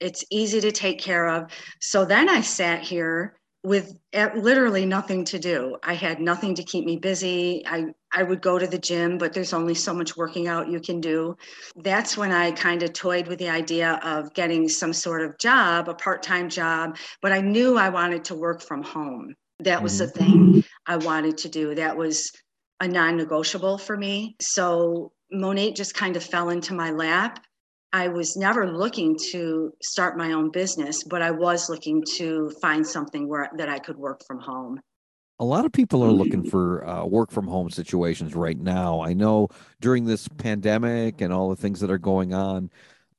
it's 0.00 0.22
easy 0.30 0.60
to 0.60 0.72
take 0.72 1.00
care 1.00 1.28
of. 1.28 1.50
So 1.80 2.04
then 2.04 2.28
I 2.28 2.42
sat 2.42 2.82
here 2.82 3.40
with 3.64 3.96
literally 4.14 4.84
nothing 4.86 5.24
to 5.26 5.38
do. 5.38 5.76
I 5.84 5.94
had 5.94 6.20
nothing 6.20 6.54
to 6.56 6.64
keep 6.64 6.84
me 6.84 6.96
busy. 6.96 7.62
I, 7.66 7.86
I 8.12 8.24
would 8.24 8.42
go 8.42 8.58
to 8.58 8.66
the 8.66 8.78
gym, 8.78 9.18
but 9.18 9.32
there's 9.32 9.52
only 9.52 9.74
so 9.74 9.94
much 9.94 10.16
working 10.16 10.48
out 10.48 10.68
you 10.68 10.80
can 10.80 11.00
do. 11.00 11.36
That's 11.76 12.16
when 12.16 12.32
I 12.32 12.50
kind 12.52 12.82
of 12.82 12.92
toyed 12.92 13.28
with 13.28 13.38
the 13.38 13.48
idea 13.50 14.00
of 14.02 14.34
getting 14.34 14.68
some 14.68 14.92
sort 14.92 15.22
of 15.22 15.38
job, 15.38 15.88
a 15.88 15.94
part 15.94 16.22
time 16.22 16.48
job, 16.48 16.96
but 17.20 17.32
I 17.32 17.40
knew 17.40 17.76
I 17.76 17.88
wanted 17.88 18.24
to 18.26 18.34
work 18.34 18.60
from 18.60 18.82
home. 18.82 19.34
That 19.60 19.82
was 19.82 19.98
the 19.98 20.06
Mm-hmm. 20.06 20.16
thing 20.18 20.56
I 20.86 20.96
wanted 20.96 21.38
to 21.38 21.48
do. 21.48 21.74
That 21.76 21.96
was 21.96 22.32
a 22.80 22.88
non 22.88 23.16
negotiable 23.16 23.78
for 23.78 23.96
me. 23.96 24.36
So 24.40 25.12
Monat 25.30 25.76
just 25.76 25.94
kind 25.94 26.16
of 26.16 26.24
fell 26.24 26.50
into 26.50 26.74
my 26.74 26.90
lap. 26.90 27.44
I 27.92 28.08
was 28.08 28.36
never 28.36 28.70
looking 28.70 29.18
to 29.32 29.72
start 29.82 30.16
my 30.16 30.32
own 30.32 30.50
business, 30.50 31.04
but 31.04 31.20
I 31.20 31.30
was 31.30 31.68
looking 31.68 32.02
to 32.16 32.50
find 32.62 32.86
something 32.86 33.28
where 33.28 33.50
that 33.56 33.68
I 33.68 33.78
could 33.78 33.98
work 33.98 34.22
from 34.26 34.38
home. 34.38 34.80
A 35.38 35.44
lot 35.44 35.64
of 35.64 35.72
people 35.72 36.02
are 36.02 36.12
looking 36.12 36.48
for 36.48 36.86
uh, 36.86 37.04
work 37.04 37.30
from 37.30 37.48
home 37.48 37.68
situations 37.68 38.34
right 38.34 38.58
now. 38.58 39.00
I 39.00 39.12
know 39.12 39.48
during 39.80 40.06
this 40.06 40.28
pandemic 40.28 41.20
and 41.20 41.32
all 41.32 41.50
the 41.50 41.56
things 41.56 41.80
that 41.80 41.90
are 41.90 41.98
going 41.98 42.32
on, 42.32 42.70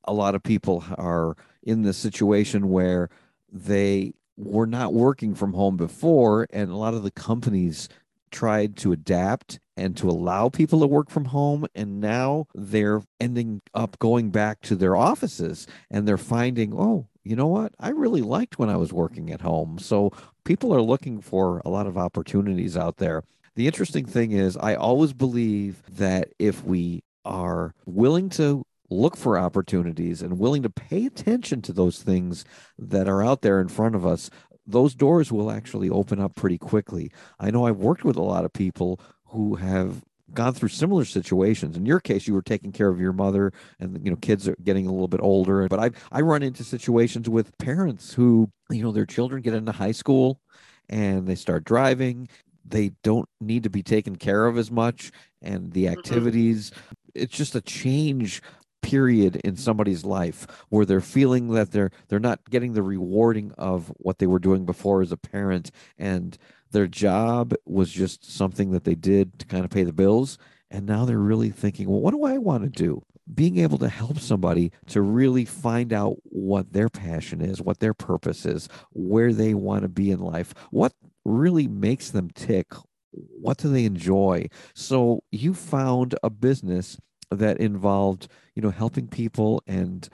a 0.04 0.12
lot 0.12 0.34
of 0.34 0.42
people 0.42 0.84
are 0.96 1.36
in 1.62 1.82
this 1.82 1.98
situation 1.98 2.70
where 2.70 3.10
they 3.52 4.14
were 4.36 4.66
not 4.66 4.94
working 4.94 5.34
from 5.34 5.52
home 5.52 5.76
before, 5.76 6.46
and 6.50 6.70
a 6.70 6.76
lot 6.76 6.94
of 6.94 7.02
the 7.02 7.10
companies 7.10 7.88
tried 8.30 8.76
to 8.78 8.92
adapt 8.92 9.60
and 9.76 9.96
to 9.96 10.08
allow 10.08 10.48
people 10.48 10.80
to 10.80 10.86
work 10.86 11.10
from 11.10 11.26
home 11.26 11.66
and 11.74 12.00
now 12.00 12.46
they're 12.54 13.02
ending 13.20 13.60
up 13.74 13.98
going 13.98 14.30
back 14.30 14.60
to 14.60 14.76
their 14.76 14.96
offices 14.96 15.66
and 15.90 16.06
they're 16.06 16.16
finding 16.16 16.72
oh 16.74 17.06
you 17.24 17.34
know 17.36 17.46
what? 17.46 17.74
I 17.80 17.88
really 17.88 18.20
liked 18.20 18.58
when 18.58 18.68
i 18.68 18.76
was 18.76 18.92
working 18.92 19.30
at 19.30 19.40
home. 19.40 19.78
So 19.78 20.12
people 20.44 20.74
are 20.74 20.82
looking 20.82 21.20
for 21.20 21.62
a 21.64 21.70
lot 21.70 21.86
of 21.86 21.96
opportunities 21.96 22.76
out 22.76 22.98
there. 22.98 23.24
The 23.56 23.66
interesting 23.66 24.04
thing 24.04 24.32
is 24.32 24.56
i 24.58 24.74
always 24.74 25.12
believe 25.12 25.82
that 25.88 26.32
if 26.38 26.64
we 26.64 27.02
are 27.24 27.74
willing 27.86 28.28
to 28.28 28.66
look 28.90 29.16
for 29.16 29.38
opportunities 29.38 30.20
and 30.20 30.38
willing 30.38 30.62
to 30.62 30.70
pay 30.70 31.06
attention 31.06 31.62
to 31.62 31.72
those 31.72 32.02
things 32.02 32.44
that 32.78 33.08
are 33.08 33.24
out 33.24 33.40
there 33.40 33.60
in 33.60 33.68
front 33.68 33.94
of 33.94 34.04
us 34.04 34.28
those 34.66 34.94
doors 34.94 35.30
will 35.30 35.50
actually 35.50 35.90
open 35.90 36.18
up 36.18 36.34
pretty 36.34 36.56
quickly. 36.56 37.12
I 37.38 37.50
know 37.50 37.66
I've 37.66 37.76
worked 37.76 38.02
with 38.02 38.16
a 38.16 38.22
lot 38.22 38.46
of 38.46 38.52
people 38.52 38.98
who 39.34 39.56
have 39.56 40.02
gone 40.32 40.54
through 40.54 40.68
similar 40.68 41.04
situations. 41.04 41.76
In 41.76 41.84
your 41.84 42.00
case, 42.00 42.26
you 42.26 42.34
were 42.34 42.42
taking 42.42 42.72
care 42.72 42.88
of 42.88 43.00
your 43.00 43.12
mother, 43.12 43.52
and 43.78 44.02
you 44.04 44.10
know 44.10 44.16
kids 44.16 44.48
are 44.48 44.56
getting 44.62 44.86
a 44.86 44.92
little 44.92 45.08
bit 45.08 45.20
older. 45.20 45.66
But 45.68 45.80
I 45.80 45.90
I 46.12 46.20
run 46.20 46.42
into 46.42 46.64
situations 46.64 47.28
with 47.28 47.56
parents 47.58 48.14
who 48.14 48.50
you 48.70 48.82
know 48.82 48.92
their 48.92 49.06
children 49.06 49.42
get 49.42 49.54
into 49.54 49.72
high 49.72 49.92
school, 49.92 50.40
and 50.88 51.26
they 51.26 51.34
start 51.34 51.64
driving. 51.64 52.28
They 52.64 52.92
don't 53.02 53.28
need 53.40 53.64
to 53.64 53.70
be 53.70 53.82
taken 53.82 54.16
care 54.16 54.46
of 54.46 54.56
as 54.56 54.70
much, 54.70 55.10
and 55.42 55.72
the 55.72 55.88
activities. 55.88 56.70
Mm-hmm. 56.70 56.94
It's 57.14 57.36
just 57.36 57.54
a 57.54 57.60
change 57.60 58.42
period 58.82 59.36
in 59.36 59.56
somebody's 59.56 60.04
life 60.04 60.46
where 60.68 60.84
they're 60.84 61.00
feeling 61.00 61.48
that 61.48 61.72
they're 61.72 61.90
they're 62.08 62.20
not 62.20 62.38
getting 62.50 62.74
the 62.74 62.82
rewarding 62.82 63.50
of 63.56 63.88
what 63.96 64.18
they 64.18 64.26
were 64.26 64.38
doing 64.38 64.66
before 64.66 65.00
as 65.00 65.10
a 65.10 65.16
parent 65.16 65.70
and 65.96 66.36
their 66.74 66.86
job 66.86 67.54
was 67.64 67.90
just 67.90 68.30
something 68.30 68.72
that 68.72 68.84
they 68.84 68.94
did 68.94 69.38
to 69.38 69.46
kind 69.46 69.64
of 69.64 69.70
pay 69.70 69.84
the 69.84 69.92
bills 69.92 70.36
and 70.70 70.84
now 70.84 71.04
they're 71.04 71.18
really 71.18 71.50
thinking 71.50 71.88
well 71.88 72.00
what 72.00 72.12
do 72.12 72.24
i 72.24 72.36
want 72.36 72.62
to 72.64 72.68
do? 72.68 73.02
Being 73.32 73.58
able 73.58 73.78
to 73.78 73.88
help 73.88 74.18
somebody 74.18 74.70
to 74.88 75.00
really 75.00 75.46
find 75.46 75.94
out 75.94 76.16
what 76.24 76.72
their 76.72 76.90
passion 76.90 77.40
is 77.40 77.62
what 77.62 77.78
their 77.78 77.94
purpose 77.94 78.44
is 78.44 78.68
where 78.90 79.32
they 79.32 79.54
want 79.54 79.82
to 79.82 79.88
be 79.88 80.10
in 80.10 80.20
life 80.20 80.52
what 80.70 80.92
really 81.24 81.66
makes 81.66 82.10
them 82.10 82.28
tick 82.34 82.66
what 83.12 83.58
do 83.58 83.68
they 83.68 83.84
enjoy? 83.84 84.48
So 84.74 85.22
you 85.30 85.54
found 85.54 86.16
a 86.24 86.30
business 86.30 86.98
that 87.30 87.58
involved 87.58 88.28
you 88.54 88.62
know 88.62 88.70
helping 88.70 89.08
people 89.08 89.62
and 89.66 90.08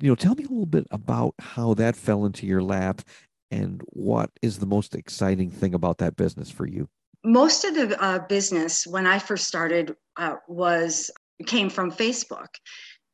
you 0.00 0.08
know 0.08 0.14
tell 0.14 0.34
me 0.34 0.44
a 0.44 0.48
little 0.48 0.66
bit 0.66 0.86
about 0.90 1.34
how 1.38 1.74
that 1.74 1.96
fell 1.96 2.24
into 2.24 2.46
your 2.46 2.62
lap 2.62 3.02
and 3.54 3.82
what 3.86 4.30
is 4.42 4.58
the 4.58 4.66
most 4.66 4.96
exciting 4.96 5.48
thing 5.48 5.74
about 5.74 5.98
that 5.98 6.16
business 6.16 6.50
for 6.50 6.66
you? 6.66 6.88
Most 7.24 7.64
of 7.64 7.74
the 7.76 8.02
uh, 8.02 8.18
business 8.26 8.86
when 8.86 9.06
i 9.06 9.18
first 9.18 9.46
started 9.46 9.94
uh, 10.16 10.34
was 10.48 11.10
came 11.46 11.70
from 11.70 11.90
facebook. 11.90 12.48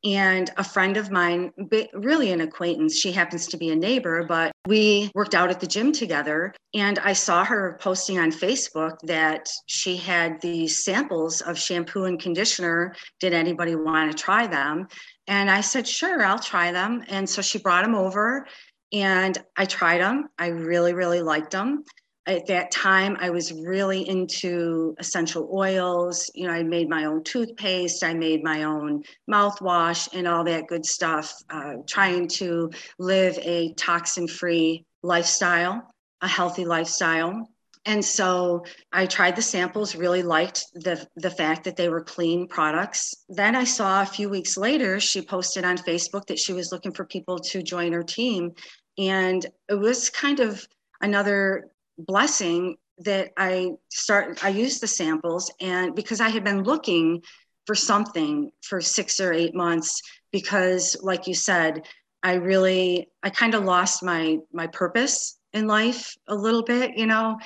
And 0.03 0.49
a 0.57 0.63
friend 0.63 0.97
of 0.97 1.11
mine 1.11 1.51
really 1.93 2.31
an 2.31 2.41
acquaintance 2.41 2.97
she 2.97 3.11
happens 3.11 3.45
to 3.47 3.57
be 3.57 3.69
a 3.69 3.75
neighbor 3.75 4.23
but 4.23 4.51
we 4.67 5.11
worked 5.13 5.35
out 5.35 5.51
at 5.51 5.59
the 5.59 5.67
gym 5.67 5.91
together. 5.91 6.53
And 6.73 6.97
i 6.99 7.13
saw 7.13 7.45
her 7.45 7.77
posting 7.79 8.17
on 8.17 8.31
facebook 8.31 8.97
that 9.03 9.47
she 9.67 9.95
had 9.95 10.41
these 10.41 10.83
samples 10.83 11.41
of 11.41 11.57
shampoo 11.57 12.05
and 12.05 12.19
conditioner. 12.19 12.95
Did 13.19 13.33
anybody 13.33 13.75
want 13.75 14.11
to 14.11 14.17
try 14.17 14.47
them? 14.47 14.87
And 15.27 15.51
i 15.51 15.61
said 15.61 15.87
sure 15.87 16.25
i'll 16.25 16.39
try 16.39 16.71
them. 16.71 17.03
And 17.07 17.29
so 17.29 17.41
she 17.41 17.59
brought 17.59 17.85
them 17.85 17.95
over 17.95 18.47
and 18.93 19.37
i 19.57 19.65
tried 19.65 20.01
them 20.01 20.29
i 20.37 20.47
really 20.47 20.93
really 20.93 21.21
liked 21.21 21.51
them 21.51 21.83
at 22.27 22.45
that 22.47 22.71
time 22.71 23.17
i 23.19 23.29
was 23.29 23.51
really 23.51 24.07
into 24.07 24.95
essential 24.99 25.49
oils. 25.53 26.29
You 26.35 26.47
know 26.47 26.53
i 26.53 26.63
made 26.63 26.89
my 26.89 27.05
own 27.05 27.23
toothpaste. 27.23 28.03
I 28.03 28.13
made 28.13 28.43
my 28.43 28.63
own 28.63 29.03
mouthwash 29.29 30.09
and 30.13 30.27
all 30.27 30.43
that 30.43 30.67
good 30.67 30.85
stuff 30.85 31.33
uh, 31.49 31.75
trying 31.87 32.27
to 32.29 32.69
live 32.99 33.37
a 33.41 33.73
toxin 33.73 34.27
free 34.27 34.85
lifestyle 35.01 35.91
a 36.21 36.27
healthy 36.27 36.65
lifestyle. 36.65 37.49
And 37.83 38.05
so 38.05 38.63
i 38.93 39.07
tried 39.07 39.35
the 39.35 39.41
samples 39.41 39.95
really 39.95 40.21
liked 40.21 40.65
the 40.75 41.07
the 41.15 41.31
fact 41.31 41.63
that 41.63 41.75
they 41.75 41.89
were 41.89 42.03
clean 42.03 42.47
products. 42.47 43.15
Then 43.27 43.55
i 43.55 43.63
saw 43.63 44.03
a 44.03 44.05
few 44.05 44.29
weeks 44.29 44.55
later 44.55 44.99
she 44.99 45.23
posted 45.23 45.65
on 45.65 45.77
facebook 45.79 46.27
that 46.27 46.37
she 46.37 46.53
was 46.53 46.71
looking 46.71 46.93
for 46.93 47.05
people 47.05 47.39
to 47.39 47.63
join 47.63 47.91
her 47.93 48.03
team 48.03 48.51
and 49.01 49.45
it 49.67 49.75
was 49.75 50.09
kind 50.09 50.39
of 50.39 50.65
another 51.01 51.71
blessing 51.97 52.77
that 52.99 53.31
I 53.35 53.71
start 53.89 54.43
I 54.45 54.49
used 54.49 54.81
the 54.81 54.87
samples 54.87 55.51
and 55.59 55.95
because 55.95 56.21
I 56.21 56.29
had 56.29 56.43
been 56.43 56.63
looking 56.63 57.23
for 57.65 57.75
something 57.75 58.51
for 58.61 58.79
6 58.79 59.19
or 59.19 59.33
8 59.33 59.55
months 59.55 60.01
because 60.31 60.95
like 61.01 61.27
you 61.27 61.33
said 61.33 61.87
I 62.23 62.35
really 62.35 63.09
I 63.23 63.31
kind 63.31 63.55
of 63.55 63.63
lost 63.63 64.03
my 64.03 64.37
my 64.53 64.67
purpose 64.67 65.39
in 65.53 65.67
life 65.67 66.15
a 66.27 66.35
little 66.35 66.63
bit 66.63 66.91
you 66.95 67.07
know? 67.07 67.37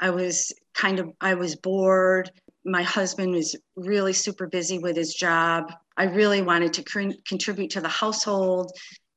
I 0.00 0.10
was 0.10 0.52
kind 0.74 0.98
of 0.98 1.10
I 1.20 1.34
was 1.34 1.54
bored. 1.54 2.30
My 2.64 2.82
husband 2.82 3.32
was 3.32 3.54
really 3.76 4.12
super 4.12 4.48
busy 4.48 4.78
with 4.78 4.96
his 4.96 5.14
job. 5.14 5.72
I 5.96 6.04
really 6.04 6.42
wanted 6.42 6.72
to 6.74 6.82
cr- 6.82 7.20
contribute 7.26 7.70
to 7.70 7.80
the 7.80 7.88
household 7.88 8.72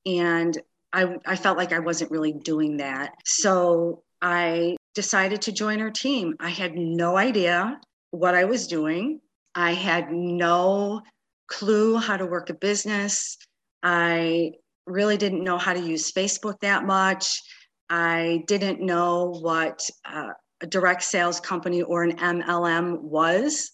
and 0.06 0.56
I, 0.94 1.18
I 1.26 1.36
felt 1.36 1.58
like 1.58 1.74
I 1.74 1.80
wasn't 1.80 2.12
really 2.12 2.34
doing 2.34 2.78
that. 2.78 3.14
So 3.26 4.04
I 4.22 4.78
decided 4.96 5.42
to 5.44 5.52
join 5.52 5.80
her 5.80 5.92
team. 5.92 6.36
I 6.40 6.50
had 6.50 6.76
no 6.76 7.18
idea 7.18 7.80
what 8.12 8.36
I 8.36 8.46
was 8.46 8.68
doing. 8.68 9.20
I 9.54 9.74
had 9.74 10.12
no 10.12 11.02
clue 11.48 11.98
how 11.98 12.18
to 12.18 12.26
work 12.26 12.50
a 12.50 12.54
business. 12.54 13.38
I 13.84 14.52
really 14.86 15.18
didn't 15.18 15.44
know 15.44 15.58
how 15.58 15.74
to 15.74 15.80
use 15.80 16.12
Facebook 16.12 16.60
that 16.62 16.86
much. 16.86 17.42
I 17.90 18.44
didn't 18.48 18.82
know 18.82 19.38
what 19.40 19.82
uh, 20.06 20.30
a 20.62 20.68
direct 20.68 21.04
sales 21.04 21.40
company 21.40 21.82
or 21.82 22.04
an 22.04 22.18
MLM 22.18 23.02
was. 23.02 23.72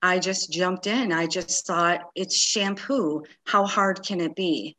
I 0.00 0.18
just 0.18 0.50
jumped 0.50 0.86
in. 0.86 1.12
I 1.12 1.26
just 1.26 1.66
thought 1.66 2.00
it's 2.16 2.36
shampoo. 2.36 3.22
How 3.46 3.66
hard 3.66 4.02
can 4.04 4.20
it 4.20 4.34
be? 4.34 4.76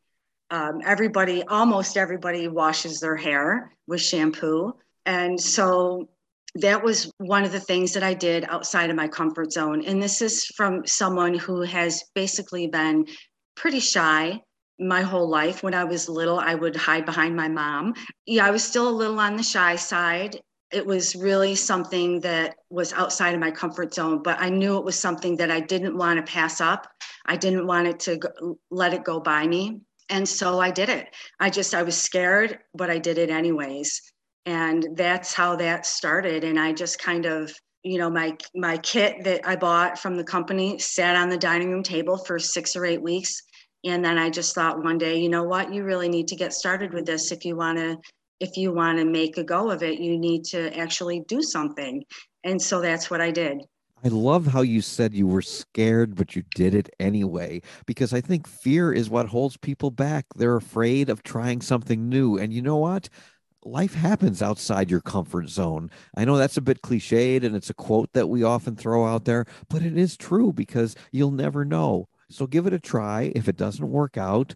Um, 0.53 0.81
everybody, 0.85 1.41
almost 1.41 1.97
everybody, 1.97 2.47
washes 2.47 2.99
their 2.99 3.15
hair 3.15 3.71
with 3.87 4.01
shampoo. 4.01 4.73
And 5.03 5.41
so 5.41 6.09
that 6.53 6.83
was 6.83 7.11
one 7.17 7.43
of 7.43 7.51
the 7.51 7.59
things 7.59 7.91
that 7.93 8.03
I 8.03 8.13
did 8.13 8.45
outside 8.47 8.91
of 8.91 8.95
my 8.95 9.07
comfort 9.07 9.51
zone. 9.51 9.83
And 9.83 10.01
this 10.01 10.21
is 10.21 10.45
from 10.55 10.85
someone 10.85 11.33
who 11.33 11.61
has 11.61 12.03
basically 12.13 12.67
been 12.67 13.07
pretty 13.55 13.79
shy 13.79 14.39
my 14.79 15.01
whole 15.01 15.27
life. 15.27 15.63
When 15.63 15.73
I 15.73 15.85
was 15.85 16.07
little, 16.07 16.39
I 16.39 16.53
would 16.53 16.75
hide 16.75 17.07
behind 17.07 17.35
my 17.35 17.47
mom. 17.47 17.95
Yeah, 18.27 18.45
I 18.45 18.51
was 18.51 18.63
still 18.63 18.87
a 18.87 18.99
little 19.01 19.19
on 19.19 19.35
the 19.35 19.41
shy 19.41 19.75
side. 19.75 20.39
It 20.71 20.85
was 20.85 21.15
really 21.15 21.55
something 21.55 22.19
that 22.19 22.57
was 22.69 22.93
outside 22.93 23.33
of 23.33 23.39
my 23.39 23.49
comfort 23.49 23.91
zone, 23.91 24.21
but 24.21 24.39
I 24.39 24.49
knew 24.49 24.77
it 24.77 24.85
was 24.85 24.99
something 24.99 25.35
that 25.37 25.49
I 25.49 25.61
didn't 25.61 25.97
want 25.97 26.23
to 26.23 26.31
pass 26.31 26.61
up. 26.61 26.87
I 27.25 27.37
didn't 27.37 27.65
want 27.65 27.87
it 27.87 27.99
to 28.01 28.17
go, 28.17 28.59
let 28.69 28.93
it 28.93 29.03
go 29.03 29.19
by 29.19 29.47
me. 29.47 29.81
And 30.13 30.29
so 30.29 30.59
I 30.59 30.71
did 30.71 30.89
it. 30.89 31.07
I 31.39 31.49
just, 31.49 31.73
I 31.73 31.83
was 31.83 31.99
scared, 31.99 32.59
but 32.73 32.89
I 32.89 32.99
did 32.99 33.17
it 33.17 33.29
anyways 33.29 33.99
and 34.45 34.87
that's 34.95 35.33
how 35.33 35.55
that 35.55 35.85
started 35.85 36.43
and 36.43 36.59
i 36.59 36.73
just 36.73 36.99
kind 36.99 37.25
of 37.25 37.49
you 37.83 37.97
know 37.97 38.09
my 38.09 38.35
my 38.55 38.77
kit 38.77 39.23
that 39.23 39.39
i 39.45 39.55
bought 39.55 39.97
from 39.97 40.15
the 40.15 40.23
company 40.23 40.77
sat 40.79 41.15
on 41.15 41.29
the 41.29 41.37
dining 41.37 41.71
room 41.71 41.83
table 41.83 42.17
for 42.17 42.37
six 42.37 42.75
or 42.75 42.85
eight 42.85 43.01
weeks 43.01 43.41
and 43.85 44.03
then 44.03 44.17
i 44.17 44.29
just 44.29 44.53
thought 44.53 44.83
one 44.83 44.97
day 44.97 45.17
you 45.17 45.29
know 45.29 45.43
what 45.43 45.73
you 45.73 45.83
really 45.83 46.09
need 46.09 46.27
to 46.27 46.35
get 46.35 46.53
started 46.53 46.93
with 46.93 47.05
this 47.05 47.31
if 47.31 47.45
you 47.45 47.55
want 47.55 47.77
to 47.77 47.97
if 48.39 48.57
you 48.57 48.73
want 48.73 48.99
to 48.99 49.05
make 49.05 49.37
a 49.37 49.43
go 49.43 49.71
of 49.71 49.83
it, 49.83 49.99
you 49.99 50.17
need 50.17 50.43
to 50.43 50.77
actually 50.77 51.23
do 51.29 51.41
something. 51.41 52.03
And 52.43 52.61
so 52.61 52.81
that's 52.81 53.09
what 53.09 53.21
I 53.21 53.31
did. 53.31 53.61
I 54.03 54.09
love 54.09 54.47
how 54.47 54.61
you 54.61 54.81
said 54.81 55.13
you 55.13 55.27
were 55.27 55.41
scared, 55.41 56.15
but 56.15 56.35
you 56.35 56.43
did 56.55 56.75
it 56.75 56.89
anyway, 56.99 57.61
because 57.85 58.13
I 58.13 58.19
think 58.19 58.47
fear 58.47 58.91
is 58.91 59.09
what 59.09 59.27
holds 59.27 59.55
people 59.55 59.91
back. 59.91 60.25
They're 60.35 60.57
afraid 60.57 61.09
of 61.09 61.23
trying 61.23 61.61
something 61.61 62.09
new. 62.09 62.37
And 62.37 62.51
you 62.51 62.61
know 62.61 62.75
what? 62.77 63.07
Life 63.63 63.93
happens 63.93 64.41
outside 64.41 64.91
your 64.91 64.99
comfort 64.99 65.47
zone. 65.47 65.89
I 66.17 66.25
know 66.25 66.35
that's 66.35 66.57
a 66.57 66.61
bit 66.61 66.81
cliched 66.81 67.45
and 67.45 67.55
it's 67.55 67.69
a 67.69 67.73
quote 67.73 68.11
that 68.11 68.27
we 68.27 68.43
often 68.43 68.75
throw 68.75 69.05
out 69.05 69.23
there, 69.23 69.45
but 69.69 69.81
it 69.81 69.97
is 69.97 70.17
true 70.17 70.51
because 70.51 70.95
you'll 71.13 71.31
never 71.31 71.63
know. 71.63 72.09
So 72.29 72.45
give 72.45 72.67
it 72.67 72.73
a 72.73 72.79
try. 72.79 73.31
If 73.35 73.47
it 73.47 73.55
doesn't 73.55 73.89
work 73.89 74.17
out, 74.17 74.53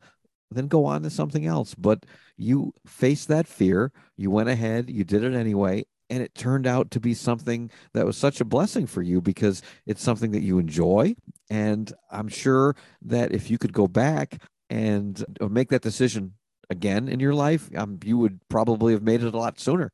then 0.52 0.68
go 0.68 0.84
on 0.86 1.04
to 1.04 1.10
something 1.10 1.46
else. 1.46 1.74
But 1.74 2.06
you 2.36 2.74
faced 2.86 3.30
that 3.30 3.48
fear, 3.48 3.94
you 4.18 4.30
went 4.30 4.50
ahead, 4.50 4.90
you 4.90 5.06
did 5.06 5.24
it 5.24 5.34
anyway, 5.34 5.86
and 6.10 6.24
it 6.24 6.34
turned 6.36 6.68
out 6.68 6.92
to 6.92 7.00
be 7.00 7.14
something 7.14 7.70
that 7.94 8.06
was 8.06 8.18
such 8.18 8.42
a 8.42 8.46
blessing 8.46 8.86
for 8.86 9.02
you 9.02 9.22
because 9.22 9.62
it's 9.86 10.02
something 10.02 10.32
that 10.32 10.42
you 10.42 10.60
enjoy. 10.60 11.16
And 11.50 11.92
i'm 12.12 12.28
sure 12.28 12.76
that 13.02 13.32
if 13.32 13.50
you 13.50 13.58
could 13.58 13.74
go 13.74 13.88
back 13.88 14.42
and 14.70 15.24
uh, 15.40 15.48
make 15.48 15.70
that 15.70 15.82
decision 15.82 16.34
again 16.70 17.08
in 17.08 17.20
your 17.20 17.34
life 17.34 17.70
um, 17.78 17.98
you 18.04 18.18
would 18.18 18.40
probably 18.50 18.94
have 18.94 19.04
made 19.04 19.24
it 19.24 19.34
a 19.34 19.38
lot 19.38 19.60
sooner. 19.60 19.90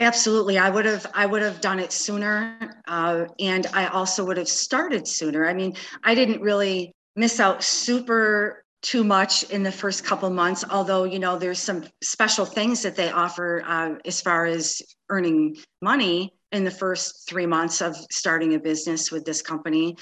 Absolutely. 0.00 0.58
I 0.58 0.70
would 0.70 0.86
have 0.86 1.06
i 1.14 1.26
would 1.26 1.42
have 1.42 1.60
done 1.60 1.78
it 1.78 1.92
sooner 1.92 2.82
uh, 2.88 3.26
and 3.38 3.66
i 3.72 3.86
also 3.86 4.24
would 4.24 4.36
have 4.38 4.48
started 4.48 5.06
sooner. 5.06 5.46
I 5.46 5.54
mean 5.54 5.76
i 6.02 6.14
didn't 6.14 6.40
really 6.40 6.92
miss 7.16 7.38
out 7.38 7.62
super 7.62 8.63
too 8.84 9.02
much 9.02 9.42
in 9.44 9.62
the 9.62 9.72
first 9.72 10.04
couple 10.04 10.28
months 10.28 10.62
although 10.70 11.04
you 11.04 11.18
know 11.18 11.38
there's 11.38 11.58
some 11.58 11.84
special 12.02 12.44
things 12.44 12.82
that 12.82 12.94
they 12.94 13.10
offer 13.10 13.62
uh, 13.66 13.94
as 14.04 14.20
far 14.20 14.44
as 14.44 14.82
earning 15.08 15.56
money 15.80 16.30
in 16.54 16.62
the 16.62 16.70
first 16.70 17.28
three 17.28 17.46
months 17.46 17.80
of 17.80 17.96
starting 18.12 18.54
a 18.54 18.58
business 18.58 19.10
with 19.10 19.24
this 19.24 19.42
company. 19.42 19.96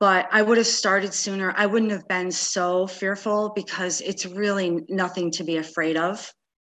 But 0.00 0.26
i 0.32 0.40
would 0.40 0.56
have 0.56 0.66
started 0.66 1.12
sooner. 1.12 1.52
I 1.56 1.66
wouldn't 1.66 1.92
have 1.92 2.08
been 2.08 2.30
so 2.30 2.86
fearful 2.86 3.52
because 3.54 4.00
it's 4.00 4.24
really 4.24 4.80
nothing 4.88 5.30
to 5.32 5.44
be 5.44 5.58
afraid 5.58 5.98
of. 5.98 6.32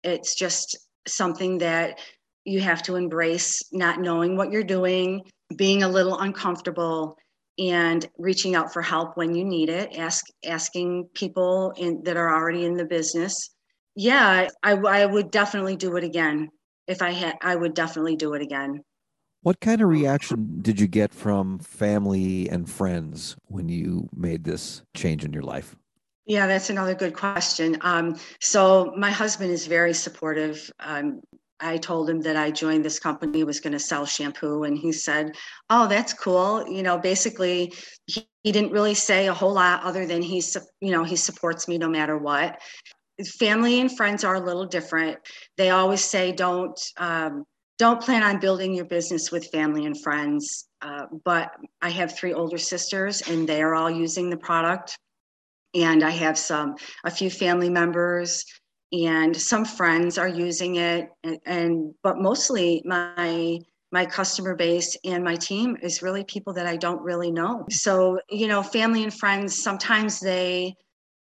It's 0.03 0.33
just 0.33 0.75
something 1.07 1.59
that 1.59 1.99
you 2.45 2.61
have 2.61 2.81
to 2.83 2.95
embrace 2.95 3.61
not 3.71 3.99
knowing 3.99 4.35
what 4.35 4.51
you're 4.51 4.63
doing 4.63 5.21
being 5.55 5.83
a 5.83 5.87
little 5.87 6.17
uncomfortable 6.17 7.15
and 7.59 8.07
reaching 8.17 8.55
out 8.55 8.71
for 8.73 8.81
help 8.81 9.17
when 9.17 9.35
you 9.35 9.43
need 9.43 9.69
it 9.69 9.97
ask 9.97 10.25
asking 10.45 11.07
people 11.13 11.73
in, 11.77 12.01
that 12.03 12.17
are 12.17 12.33
already 12.33 12.65
in 12.65 12.75
the 12.75 12.85
business 12.85 13.51
yeah 13.95 14.47
I, 14.63 14.73
I 14.73 15.05
would 15.05 15.31
definitely 15.31 15.75
do 15.75 15.95
it 15.97 16.03
again 16.03 16.49
if 16.87 17.01
i 17.01 17.11
had 17.11 17.35
i 17.41 17.55
would 17.55 17.73
definitely 17.73 18.15
do 18.15 18.33
it 18.33 18.41
again 18.41 18.83
what 19.43 19.59
kind 19.59 19.81
of 19.81 19.89
reaction 19.89 20.59
did 20.61 20.79
you 20.79 20.87
get 20.87 21.13
from 21.13 21.59
family 21.59 22.47
and 22.49 22.69
friends 22.69 23.35
when 23.47 23.69
you 23.69 24.07
made 24.15 24.43
this 24.43 24.83
change 24.93 25.25
in 25.25 25.33
your 25.33 25.43
life 25.43 25.75
yeah, 26.25 26.47
that's 26.47 26.69
another 26.69 26.93
good 26.93 27.13
question. 27.13 27.77
Um, 27.81 28.17
so 28.39 28.93
my 28.95 29.09
husband 29.09 29.51
is 29.51 29.65
very 29.67 29.93
supportive. 29.93 30.71
Um, 30.79 31.21
I 31.61 31.77
told 31.77 32.09
him 32.09 32.21
that 32.21 32.35
I 32.35 32.51
joined 32.51 32.83
this 32.83 32.99
company 32.99 33.43
was 33.43 33.59
going 33.59 33.73
to 33.73 33.79
sell 33.79 34.05
shampoo 34.05 34.63
and 34.63 34.77
he 34.77 34.91
said, 34.91 35.35
"Oh, 35.69 35.87
that's 35.87 36.13
cool." 36.13 36.67
You 36.67 36.83
know, 36.83 36.97
basically 36.97 37.73
he, 38.07 38.27
he 38.43 38.51
didn't 38.51 38.71
really 38.71 38.95
say 38.95 39.27
a 39.27 39.33
whole 39.33 39.53
lot 39.53 39.83
other 39.83 40.05
than 40.05 40.21
he's 40.21 40.57
you 40.79 40.91
know, 40.91 41.03
he 41.03 41.15
supports 41.15 41.67
me 41.67 41.77
no 41.77 41.89
matter 41.89 42.17
what. 42.17 42.61
Family 43.37 43.79
and 43.79 43.95
friends 43.95 44.23
are 44.23 44.35
a 44.35 44.39
little 44.39 44.65
different. 44.65 45.19
They 45.57 45.69
always 45.69 46.03
say 46.03 46.31
don't 46.31 46.79
um, 46.97 47.45
don't 47.77 48.01
plan 48.01 48.23
on 48.23 48.39
building 48.39 48.73
your 48.75 48.85
business 48.85 49.31
with 49.31 49.47
family 49.47 49.85
and 49.85 49.99
friends. 49.99 50.67
Uh, 50.81 51.05
but 51.23 51.51
I 51.81 51.89
have 51.89 52.15
three 52.15 52.33
older 52.33 52.57
sisters 52.57 53.21
and 53.21 53.47
they 53.47 53.61
are 53.61 53.75
all 53.75 53.89
using 53.89 54.29
the 54.29 54.37
product. 54.37 54.97
And 55.73 56.03
I 56.03 56.11
have 56.11 56.37
some 56.37 56.75
a 57.03 57.11
few 57.11 57.29
family 57.29 57.69
members 57.69 58.45
and 58.91 59.35
some 59.35 59.65
friends 59.65 60.17
are 60.17 60.27
using 60.27 60.75
it 60.75 61.09
and, 61.23 61.39
and, 61.45 61.93
but 62.03 62.17
mostly 62.17 62.81
my 62.85 63.59
my 63.93 64.05
customer 64.05 64.55
base 64.55 64.95
and 65.03 65.21
my 65.21 65.35
team 65.35 65.75
is 65.81 66.01
really 66.01 66.23
people 66.23 66.53
that 66.53 66.65
I 66.65 66.77
don't 66.77 67.01
really 67.01 67.29
know. 67.29 67.65
So, 67.69 68.21
you 68.29 68.47
know, 68.47 68.63
family 68.63 69.03
and 69.03 69.13
friends 69.13 69.61
sometimes 69.61 70.19
they 70.21 70.75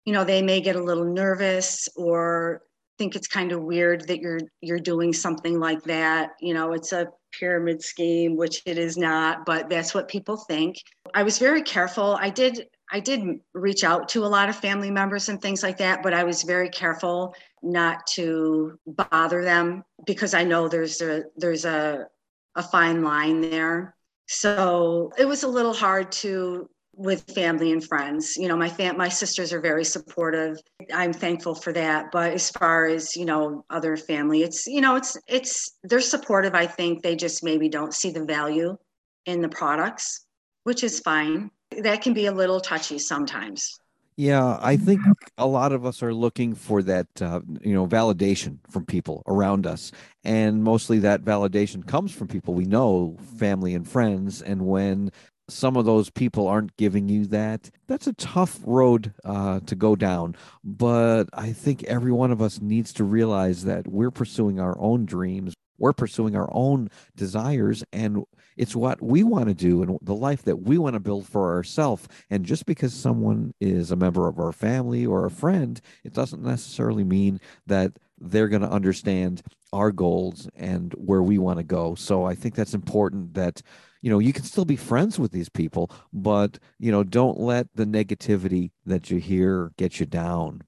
you 0.06 0.14
know, 0.14 0.24
they 0.24 0.42
may 0.42 0.62
get 0.62 0.76
a 0.76 0.84
little 0.84 1.06
nervous 1.06 1.88
or 1.96 2.64
think 2.98 3.16
it's 3.16 3.28
kind 3.28 3.52
of 3.52 3.64
weird 3.64 4.08
that 4.08 4.20
you're 4.20 4.42
you're 4.62 4.80
doing 4.80 5.14
something 5.14 5.60
like 5.60 5.82
that. 5.84 6.32
You 6.40 6.54
know, 6.54 6.74
it's 6.74 6.92
a 6.92 7.08
pyramid 7.40 7.82
scheme, 7.84 8.36
which 8.36 8.62
it 8.66 8.78
is 8.78 8.98
not, 8.98 9.46
but 9.46 9.70
that's 9.70 9.94
what 9.94 10.08
people 10.08 10.38
think. 10.38 10.76
I 11.14 11.24
was 11.24 11.38
very 11.38 11.62
careful. 11.62 12.18
I 12.20 12.30
did 12.30 12.68
I 12.92 13.00
did 13.00 13.40
reach 13.54 13.84
out 13.84 14.10
to 14.10 14.26
a 14.26 14.28
lot 14.28 14.50
of 14.50 14.56
family 14.56 14.92
members 14.92 15.30
and 15.30 15.42
things 15.42 15.64
like 15.64 15.78
that, 15.78 16.04
but 16.04 16.14
I 16.14 16.24
was 16.24 16.44
very 16.44 16.70
careful 16.70 17.34
not 17.64 18.06
to 18.08 18.80
bother 18.86 19.44
them 19.44 19.84
because 20.06 20.34
I 20.34 20.44
know 20.44 20.68
there's 20.68 21.02
a 21.02 21.24
there's 21.38 21.66
a 21.66 22.08
a 22.56 22.64
fine 22.64 23.04
line 23.04 23.42
there. 23.42 23.96
So 24.28 25.12
it 25.18 25.26
was 25.26 25.44
a 25.44 25.48
little 25.48 25.74
hard 25.74 26.12
to 26.14 26.70
with 26.94 27.24
family 27.34 27.72
and 27.72 27.84
friends. 27.84 28.36
You 28.36 28.48
know, 28.48 28.58
my 28.58 28.70
fam- 28.70 28.98
my 28.98 29.10
sisters 29.10 29.54
are 29.54 29.62
very 29.62 29.86
supportive. 29.86 30.58
I'm 30.94 31.14
thankful 31.14 31.56
for 31.56 31.72
that. 31.74 32.12
But 32.12 32.34
as 32.34 32.50
far 32.50 32.86
as 32.86 33.16
you 33.16 33.26
know, 33.26 33.66
other 33.70 33.98
family, 33.98 34.44
it's 34.44 34.68
you 34.68 34.82
know, 34.82 34.96
it's 34.96 35.18
it's 35.28 35.78
they're 35.84 36.02
supportive. 36.02 36.54
I 36.54 36.68
think 36.68 37.02
they 37.02 37.16
just 37.16 37.44
maybe 37.44 37.70
don't 37.70 37.94
see 37.94 38.12
the 38.12 38.26
value 38.26 38.78
in 39.26 39.42
the 39.42 39.50
products, 39.50 40.26
which 40.64 40.84
is 40.84 41.00
fine 41.00 41.52
that 41.78 42.02
can 42.02 42.14
be 42.14 42.26
a 42.26 42.32
little 42.32 42.60
touchy 42.60 43.00
sometimes. 43.00 43.80
Yeah, 44.22 44.60
I 44.62 44.78
think 44.78 45.02
a 45.40 45.48
lot 45.48 45.72
of 45.72 45.84
us 45.84 46.04
are 46.04 46.14
looking 46.14 46.54
for 46.54 46.84
that, 46.84 47.08
uh, 47.22 47.42
you 47.62 47.74
know, 47.74 47.88
validation 47.88 48.60
from 48.70 48.86
people 48.86 49.24
around 49.26 49.66
us, 49.66 49.92
and 50.24 50.64
mostly 50.64 51.00
that 51.00 51.24
validation 51.24 51.88
comes 51.88 52.12
from 52.14 52.28
people 52.28 52.54
we 52.54 52.66
know, 52.66 53.18
family 53.38 53.74
and 53.74 53.88
friends. 53.88 54.44
And 54.44 54.68
when 54.68 55.12
some 55.50 55.76
of 55.76 55.86
those 55.86 56.12
people 56.12 56.48
aren't 56.48 56.78
giving 56.78 57.10
you 57.10 57.26
that, 57.28 57.72
that's 57.88 58.06
a 58.06 58.14
tough 58.14 58.60
road 58.64 59.12
uh, 59.26 59.60
to 59.62 59.76
go 59.76 59.96
down. 59.96 60.36
But 60.64 61.26
I 61.34 61.52
think 61.52 61.84
every 61.86 62.12
one 62.12 62.32
of 62.32 62.44
us 62.44 62.62
needs 62.62 62.94
to 62.94 63.04
realize 63.04 63.64
that 63.66 63.88
we're 63.88 64.12
pursuing 64.12 64.60
our 64.60 64.78
own 64.80 65.06
dreams 65.06 65.56
we're 65.82 65.94
pursuing 65.94 66.36
our 66.36 66.50
own 66.52 66.90
desires 67.16 67.84
and 67.92 68.24
it's 68.56 68.76
what 68.76 69.02
we 69.02 69.24
want 69.24 69.48
to 69.48 69.54
do 69.54 69.82
and 69.82 69.98
the 70.02 70.14
life 70.14 70.44
that 70.44 70.58
we 70.58 70.78
want 70.78 70.94
to 70.94 71.00
build 71.00 71.28
for 71.28 71.54
ourselves 71.54 72.08
and 72.30 72.46
just 72.46 72.66
because 72.66 72.94
someone 72.94 73.54
is 73.60 73.92
a 73.92 73.96
member 73.96 74.28
of 74.28 74.40
our 74.40 74.52
family 74.52 75.06
or 75.06 75.26
a 75.26 75.32
friend 75.32 75.82
it 76.04 76.14
doesn't 76.14 76.44
necessarily 76.44 77.04
mean 77.04 77.40
that 77.66 77.92
they're 78.20 78.48
going 78.48 78.62
to 78.62 78.70
understand 78.70 79.42
our 79.74 79.92
goals 79.92 80.48
and 80.56 80.94
where 80.94 81.24
we 81.24 81.40
want 81.40 81.58
to 81.58 81.64
go. 81.64 81.96
So 81.96 82.26
i 82.26 82.36
think 82.36 82.56
that's 82.56 82.74
important 82.74 83.34
that 83.34 83.62
you 84.02 84.12
know 84.12 84.20
you 84.20 84.34
can 84.34 84.44
still 84.44 84.66
be 84.66 84.76
friends 84.76 85.18
with 85.20 85.32
these 85.32 85.50
people 85.50 85.92
but 86.14 86.60
you 86.80 86.92
know 86.92 87.04
don't 87.04 87.40
let 87.40 87.68
the 87.76 87.86
negativity 87.86 88.72
that 88.86 89.10
you 89.10 89.18
hear 89.18 89.72
get 89.78 90.00
you 90.00 90.06
down. 90.06 90.62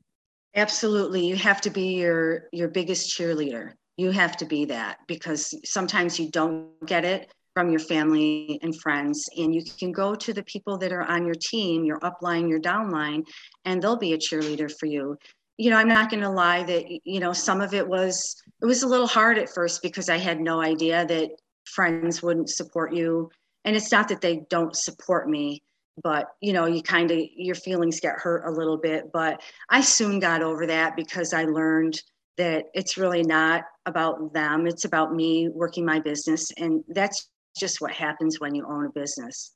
Absolutely. 0.56 1.26
You 1.26 1.36
have 1.36 1.62
to 1.62 1.70
be 1.70 1.96
your 1.96 2.48
your 2.52 2.68
biggest 2.68 3.16
cheerleader 3.16 3.74
you 3.98 4.12
have 4.12 4.38
to 4.38 4.46
be 4.46 4.66
that 4.66 5.00
because 5.08 5.54
sometimes 5.64 6.20
you 6.20 6.30
don't 6.30 6.70
get 6.86 7.06
it 7.06 7.32
from 7.54 7.70
your 7.70 7.80
family 7.80 8.60
and 8.64 8.80
friends 8.82 9.30
and 9.38 9.54
you 9.54 9.64
can 9.78 9.92
go 9.92 10.16
to 10.16 10.34
the 10.34 10.44
people 10.44 10.78
that 10.78 10.92
are 10.92 11.04
on 11.04 11.26
your 11.26 11.36
team 11.36 11.84
your 11.86 12.00
upline 12.00 12.50
your 12.50 12.60
downline 12.60 13.24
and 13.66 13.82
they'll 13.82 13.96
be 13.96 14.14
a 14.14 14.18
cheerleader 14.18 14.72
for 14.80 14.88
you. 14.88 15.18
You 15.58 15.70
know 15.70 15.78
i'm 15.78 15.88
not 15.88 16.10
going 16.10 16.24
to 16.24 16.30
lie 16.30 16.64
that 16.64 16.86
you 17.06 17.20
know 17.20 17.32
some 17.32 17.62
of 17.62 17.76
it 17.76 17.88
was 17.88 18.42
it 18.62 18.66
was 18.66 18.82
a 18.82 18.88
little 18.88 19.08
hard 19.08 19.38
at 19.38 19.54
first 19.54 19.84
because 19.84 20.10
i 20.10 20.18
had 20.18 20.40
no 20.40 20.62
idea 20.62 21.06
that 21.06 21.30
friends 21.66 22.22
wouldn't 22.22 22.50
support 22.50 22.94
you. 22.94 23.30
And 23.66 23.76
it's 23.76 23.92
not 23.92 24.10
that 24.10 24.20
they 24.22 24.44
don't 24.50 24.76
support 24.76 25.30
me 25.30 25.64
but 26.02 26.30
you 26.42 26.54
know 26.54 26.66
you 26.66 26.82
kind 26.82 27.12
of 27.12 27.20
your 27.36 27.54
feelings 27.54 28.00
get 28.00 28.16
hurt 28.18 28.46
a 28.48 28.52
little 28.52 28.78
bit. 28.78 29.12
But 29.14 29.44
i 29.70 29.82
soon 29.82 30.20
got 30.20 30.42
over 30.42 30.66
that 30.66 30.96
because 30.96 31.34
i 31.34 31.44
learned 31.44 32.02
that 32.38 32.66
it's 32.74 32.98
really 32.98 33.24
not 33.24 33.64
about 33.86 34.34
them 34.34 34.66
it's 34.66 34.86
about 34.86 35.14
me 35.14 35.50
working 35.50 35.86
my 35.86 36.00
business 36.00 36.52
and 36.58 36.84
that's 36.90 37.30
just 37.58 37.82
what 37.82 37.92
happens 37.92 38.40
when 38.40 38.56
you 38.56 38.66
own 38.68 38.86
a 38.86 38.90
business. 38.90 39.54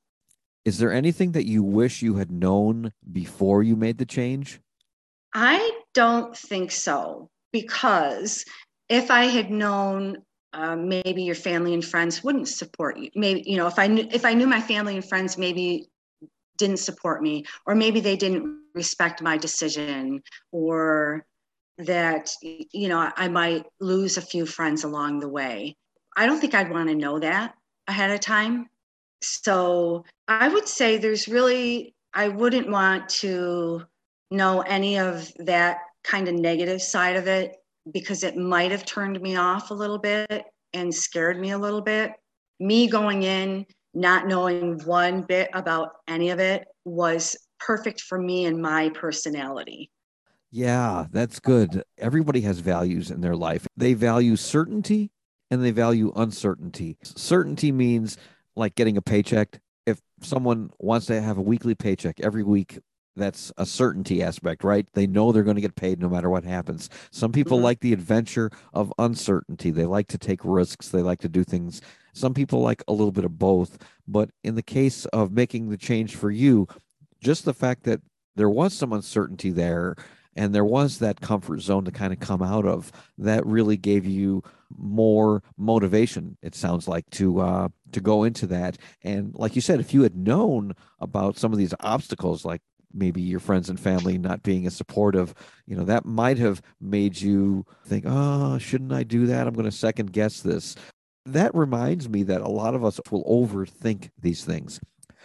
Is 0.65 0.77
there 0.77 0.91
anything 0.91 1.31
that 1.31 1.45
you 1.45 1.63
wish 1.63 2.01
you 2.01 2.15
had 2.15 2.31
known 2.31 2.91
before 3.11 3.63
you 3.63 3.75
made 3.75 3.97
the 3.97 4.05
change? 4.05 4.59
I 5.33 5.71
don't 5.93 6.35
think 6.35 6.71
so 6.71 7.29
because 7.51 8.43
if 8.89 9.09
i 9.09 9.25
had 9.25 9.49
known 9.49 10.17
uh, 10.53 10.75
maybe 10.75 11.23
your 11.23 11.35
family 11.35 11.73
and 11.73 11.83
friends 11.83 12.23
wouldn't 12.23 12.47
support 12.47 12.97
you 12.97 13.09
maybe 13.15 13.43
you 13.45 13.57
know 13.57 13.67
if 13.67 13.79
i 13.79 13.87
knew 13.87 14.07
if 14.11 14.25
i 14.25 14.33
knew 14.33 14.47
my 14.47 14.61
family 14.61 14.95
and 14.95 15.07
friends 15.07 15.37
maybe 15.37 15.87
didn't 16.57 16.77
support 16.77 17.21
me 17.21 17.43
or 17.65 17.75
maybe 17.75 17.99
they 17.99 18.15
didn't 18.15 18.61
respect 18.73 19.21
my 19.21 19.37
decision 19.37 20.21
or 20.51 21.25
that 21.79 22.31
you 22.41 22.89
know 22.89 23.11
I 23.15 23.27
might 23.27 23.65
lose 23.79 24.17
a 24.17 24.21
few 24.21 24.45
friends 24.45 24.83
along 24.83 25.19
the 25.19 25.29
way. 25.29 25.75
I 26.15 26.25
don't 26.25 26.39
think 26.39 26.55
I'd 26.55 26.71
want 26.71 26.89
to 26.89 26.95
know 26.95 27.19
that 27.19 27.53
ahead 27.87 28.11
of 28.11 28.19
time. 28.19 28.67
So 29.21 30.03
I 30.27 30.47
would 30.47 30.67
say 30.67 30.97
there's 30.97 31.27
really 31.27 31.95
I 32.13 32.29
wouldn't 32.29 32.69
want 32.69 33.09
to 33.09 33.83
know 34.31 34.61
any 34.61 34.97
of 34.97 35.31
that 35.39 35.77
kind 36.03 36.27
of 36.27 36.35
negative 36.35 36.81
side 36.81 37.15
of 37.15 37.27
it 37.27 37.55
because 37.91 38.23
it 38.23 38.35
might 38.35 38.71
have 38.71 38.85
turned 38.85 39.21
me 39.21 39.35
off 39.35 39.71
a 39.71 39.75
little 39.75 39.99
bit 39.99 40.45
and 40.73 40.93
scared 40.93 41.39
me 41.39 41.51
a 41.51 41.57
little 41.57 41.81
bit. 41.81 42.11
Me 42.59 42.87
going 42.87 43.23
in 43.23 43.65
not 43.93 44.27
knowing 44.27 44.79
one 44.85 45.21
bit 45.21 45.49
about 45.53 45.89
any 46.07 46.29
of 46.29 46.39
it 46.39 46.67
was 46.85 47.35
perfect 47.59 48.01
for 48.01 48.19
me 48.19 48.45
and 48.45 48.61
my 48.61 48.89
personality. 48.89 49.89
Yeah, 50.51 51.07
that's 51.11 51.39
good. 51.39 51.83
Everybody 51.97 52.41
has 52.41 52.59
values 52.59 53.11
in 53.11 53.21
their 53.21 53.35
life. 53.35 53.67
They 53.75 53.93
value 53.93 54.35
certainty 54.35 55.11
and 55.51 55.63
they 55.63 55.71
value 55.71 56.11
uncertainty. 56.15 56.97
Certainty 57.03 57.71
means 57.71 58.17
like 58.55 58.75
getting 58.75 58.97
a 58.97 59.01
paycheck. 59.01 59.59
If 59.85 60.01
someone 60.21 60.71
wants 60.79 61.05
to 61.07 61.21
have 61.21 61.37
a 61.37 61.41
weekly 61.41 61.75
paycheck 61.75 62.19
every 62.21 62.43
week, 62.43 62.79
that's 63.15 63.51
a 63.57 63.65
certainty 63.65 64.21
aspect, 64.21 64.63
right? 64.63 64.85
They 64.93 65.07
know 65.07 65.31
they're 65.31 65.43
going 65.43 65.55
to 65.55 65.61
get 65.61 65.75
paid 65.75 65.99
no 65.99 66.07
matter 66.07 66.29
what 66.29 66.43
happens. 66.43 66.89
Some 67.11 67.31
people 67.31 67.57
mm-hmm. 67.57 67.65
like 67.65 67.79
the 67.79 67.93
adventure 67.93 68.51
of 68.73 68.93
uncertainty. 68.99 69.71
They 69.71 69.85
like 69.85 70.07
to 70.09 70.17
take 70.17 70.39
risks. 70.43 70.89
They 70.89 71.01
like 71.01 71.19
to 71.21 71.29
do 71.29 71.43
things. 71.43 71.81
Some 72.13 72.33
people 72.33 72.61
like 72.61 72.83
a 72.87 72.93
little 72.93 73.11
bit 73.11 73.25
of 73.25 73.37
both. 73.37 73.77
But 74.07 74.29
in 74.43 74.55
the 74.55 74.63
case 74.63 75.05
of 75.07 75.31
making 75.31 75.69
the 75.69 75.77
change 75.77 76.15
for 76.15 76.31
you, 76.31 76.67
just 77.19 77.43
the 77.43 77.53
fact 77.53 77.83
that 77.83 78.01
there 78.35 78.49
was 78.49 78.73
some 78.73 78.93
uncertainty 78.93 79.49
there 79.49 79.95
and 80.37 80.53
there 80.53 80.63
was 80.63 80.99
that 80.99 81.19
comfort 81.19 81.59
zone 81.59 81.83
to 81.85 81.91
kind 81.91 82.13
of 82.13 82.19
come 82.19 82.41
out 82.41 82.65
of 82.65 82.91
that 83.17 83.45
really 83.45 83.75
gave 83.75 84.05
you 84.05 84.43
more 84.77 85.41
motivation 85.57 86.37
it 86.41 86.53
sounds 86.53 86.87
like 86.87 87.09
to 87.09 87.39
uh 87.39 87.67
to 87.91 88.01
go 88.01 88.23
into 88.23 88.45
that. 88.47 88.77
And 89.03 89.33
like 89.35 89.55
you 89.55 89.61
said 89.61 89.79
if 89.79 89.93
you 89.93 90.03
had 90.03 90.15
known 90.15 90.73
about 90.99 91.37
some 91.37 91.51
of 91.51 91.57
these 91.57 91.73
obstacles 91.79 92.45
like 92.45 92.61
maybe 92.93 93.21
your 93.21 93.39
friends 93.39 93.69
and 93.69 93.79
family 93.79 94.17
not 94.17 94.43
being 94.43 94.65
as 94.65 94.75
supportive 94.75 95.33
you 95.65 95.75
know 95.75 95.83
that 95.83 96.05
might 96.05 96.37
have 96.37 96.61
made 96.79 97.19
you 97.19 97.65
think 97.85 98.05
oh 98.07 98.57
shouldn't 98.57 98.93
i 98.93 99.03
do 99.03 99.25
that? 99.27 99.47
I'm 99.47 99.53
going 99.53 99.65
to 99.65 99.71
second 99.71 100.13
guess 100.13 100.41
this. 100.41 100.75
That 101.25 101.53
reminds 101.53 102.07
me 102.07 102.23
that 102.23 102.41
a 102.41 102.47
lot 102.47 102.73
of 102.73 102.85
us 102.85 103.01
will 103.11 103.25
overthink 103.25 104.09
these 104.21 104.45
things 104.45 104.79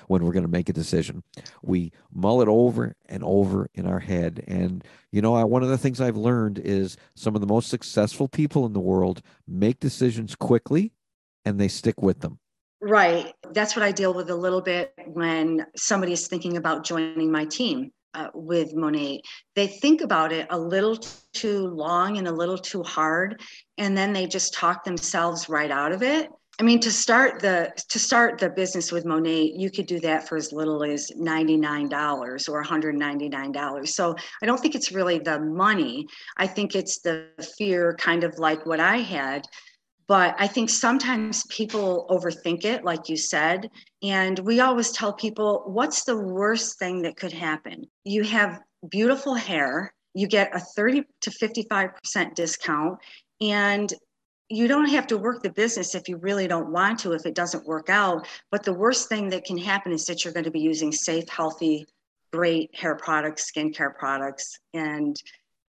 when 0.09 0.25
we're 0.25 0.33
going 0.33 0.45
to 0.45 0.51
make 0.51 0.69
a 0.69 0.73
decision. 0.73 1.23
We 1.63 1.93
mull 2.13 2.43
it 2.43 2.49
over 2.49 2.95
and 3.09 3.23
over 3.25 3.69
in 3.75 3.87
our 3.87 4.01
head. 4.01 4.45
And, 4.47 4.85
you 5.11 5.23
know, 5.23 5.35
I, 5.35 5.45
one 5.45 5.63
of 5.63 5.69
the 5.69 5.79
things 5.79 6.01
I've 6.01 6.17
learned 6.17 6.59
is 6.59 6.97
some 7.15 7.35
of 7.35 7.41
the 7.41 7.47
most 7.47 7.69
successful 7.69 8.29
people 8.29 8.67
in 8.67 8.73
the 8.73 8.81
world 8.81 9.23
make 9.47 9.81
decisions 9.81 10.35
quickly 10.35 10.93
and 11.45 11.59
they 11.59 11.69
stick 11.69 12.01
with 12.03 12.21
them. 12.21 12.39
Right. 12.81 13.33
That's 13.53 13.77
what 13.77 13.85
I 13.85 13.93
deal 13.93 14.13
with 14.13 14.31
a 14.31 14.37
little 14.37 14.61
bit 14.61 14.93
when 15.07 15.67
somebody 15.77 16.13
is 16.13 16.27
thinking 16.27 16.57
about 16.57 16.85
joining 16.85 17.31
my 17.31 17.45
team. 17.45 17.93
Uh, 18.15 18.29
with 18.35 18.75
Monat. 18.75 19.23
They 19.57 19.67
think 19.67 20.03
about 20.03 20.33
it 20.33 20.47
a 20.51 20.59
little 20.59 20.99
too 21.33 21.69
long 21.69 22.19
and 22.19 22.29
a 22.29 22.31
little 22.31 22.59
too 22.59 22.83
hard, 22.83 23.41
and 23.79 23.97
then 23.97 24.13
they 24.13 24.27
just 24.27 24.53
talk 24.53 24.85
themselves 24.85 25.49
right 25.49 25.71
out 25.71 25.93
of 25.93 26.03
it. 26.03 26.29
I 26.63 26.65
mean, 26.65 26.79
to 26.79 26.93
start 26.93 27.41
the 27.41 27.73
to 27.89 27.99
start 27.99 28.39
the 28.39 28.49
business 28.49 28.93
with 28.93 29.05
Monat, 29.05 29.59
you 29.59 29.69
could 29.69 29.87
do 29.87 29.99
that 29.99 30.29
for 30.29 30.37
as 30.37 30.53
little 30.53 30.85
as 30.85 31.11
ninety 31.17 31.57
nine 31.57 31.89
dollars 31.89 32.49
or 32.49 32.59
one 32.59 32.65
hundred 32.65 32.95
ninety 32.95 33.29
nine 33.29 33.51
dollars. 33.51 33.97
So 33.97 34.15
I 34.41 34.47
don't 34.47 34.61
think 34.61 34.77
it's 34.77 34.93
really 34.93 35.19
the 35.19 35.41
money. 35.41 36.07
I 36.37 36.47
think 36.47 36.77
it's 36.77 37.01
the 37.01 37.27
fear, 37.59 37.97
kind 37.99 38.23
of 38.23 38.39
like 38.39 38.65
what 38.65 38.79
I 38.79 38.99
had. 38.99 39.45
But 40.07 40.37
I 40.39 40.47
think 40.47 40.71
sometimes 40.71 41.43
people 41.51 42.07
overthink 42.09 42.65
it, 42.65 42.85
like 42.85 43.09
you 43.09 43.17
said. 43.17 43.69
And 44.05 44.39
we 44.39 44.61
always 44.61 44.93
tell 44.93 45.15
people, 45.15 45.65
what's 45.67 46.05
the 46.05 46.17
worst 46.17 46.79
thing 46.79 47.03
that 47.03 47.17
could 47.17 47.33
happen? 47.33 47.87
You 48.05 48.23
have 48.23 48.61
beautiful 48.89 49.35
hair, 49.35 49.93
you 50.15 50.29
get 50.29 50.55
a 50.55 50.61
30 50.61 51.03
to 51.23 51.31
55% 51.31 52.35
discount, 52.37 52.99
and 53.41 53.93
you 54.53 54.69
don't 54.69 54.91
have 54.91 55.07
to 55.07 55.17
work 55.17 55.43
the 55.43 55.51
business 55.51 55.95
if 55.95 56.09
you 56.09 56.19
really 56.19 56.47
don't 56.47 56.71
want 56.71 56.99
to 57.01 57.13
if 57.13 57.25
it 57.25 57.35
doesn't 57.35 57.67
work 57.67 57.89
out. 57.89 58.27
But 58.51 58.65
the 58.65 58.75
worst 58.75 59.09
thing 59.09 59.31
that 59.31 59.45
can 59.45 59.57
happen 59.57 59.93
is 59.93 60.05
that 60.05 60.25
you're 60.25 60.35
going 60.35 60.45
to 60.45 60.51
be 60.51 60.61
using 60.61 60.93
safe 60.93 61.29
healthy 61.29 61.87
great 62.33 62.75
hair 62.75 62.95
products 62.95 63.51
skincare 63.51 63.95
products 63.95 64.59
and 64.73 65.23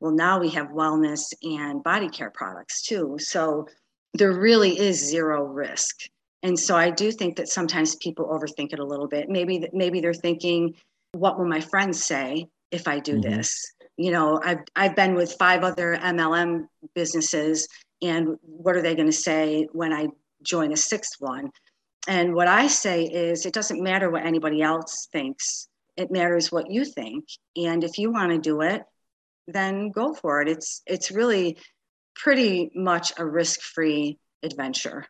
well 0.01 0.11
now 0.11 0.41
we 0.41 0.51
have 0.51 0.69
wellness 0.69 1.21
and 1.43 1.83
body 1.85 2.09
care 2.09 2.31
products 2.31 2.83
too. 2.83 3.17
So 3.19 3.67
there 4.15 4.33
really 4.33 4.79
is 4.79 5.05
zero 5.05 5.45
risk. 5.45 5.97
And 6.45 6.59
so 6.59 6.77
i 6.77 6.91
do 6.91 7.11
think 7.11 7.37
that 7.37 7.49
sometimes 7.49 7.97
people 7.97 8.27
overthink 8.27 8.73
it 8.73 8.79
a 8.79 8.85
little 8.85 9.09
bit. 9.09 9.29
Maybe 9.29 9.69
maybe 9.73 10.01
they're 10.01 10.15
thinking 10.15 10.75
what 11.13 11.39
will 11.39 11.49
my 11.49 11.61
friends 11.61 12.05
say 12.05 12.47
if 12.71 12.87
i 12.87 13.01
do 13.01 13.15
mm-hmm. 13.15 13.31
this? 13.31 13.73
You 13.97 14.13
know 14.13 14.41
i've 14.45 14.61
i've 14.77 14.95
been 14.95 15.15
with 15.17 15.33
five 15.33 15.65
other 15.65 15.99
mlm 16.01 16.69
businesses 16.95 17.67
and 18.03 18.37
what 18.43 18.77
are 18.77 18.83
they 18.83 18.95
going 18.95 19.07
to 19.09 19.13
say 19.13 19.69
when 19.73 19.93
I 19.93 20.09
join 20.43 20.73
a 20.73 20.77
sixth 20.77 21.17
one? 21.19 21.51
And 22.07 22.35
what 22.35 22.49
I 22.49 22.69
say 22.69 23.05
is, 23.05 23.45
it 23.45 23.53
doesn't 23.53 23.83
matter 23.83 24.11
what 24.11 24.25
anybody 24.25 24.63
else 24.63 25.09
thinks. 25.13 25.69
It 25.97 26.11
matters 26.11 26.51
what 26.51 26.71
you 26.71 26.85
think. 26.85 27.25
And 27.57 27.83
if 27.85 27.99
you 27.99 28.11
want 28.11 28.33
to 28.33 28.39
do 28.39 28.63
it, 28.63 28.83
then 29.47 29.91
go 29.91 30.15
for 30.15 30.41
it. 30.41 30.49
It's 30.49 30.83
it's 30.87 31.11
really 31.11 31.59
pretty 32.15 32.71
much 32.75 33.13
a 33.19 33.27
risk-free 33.27 34.19
adventure. 34.43 35.07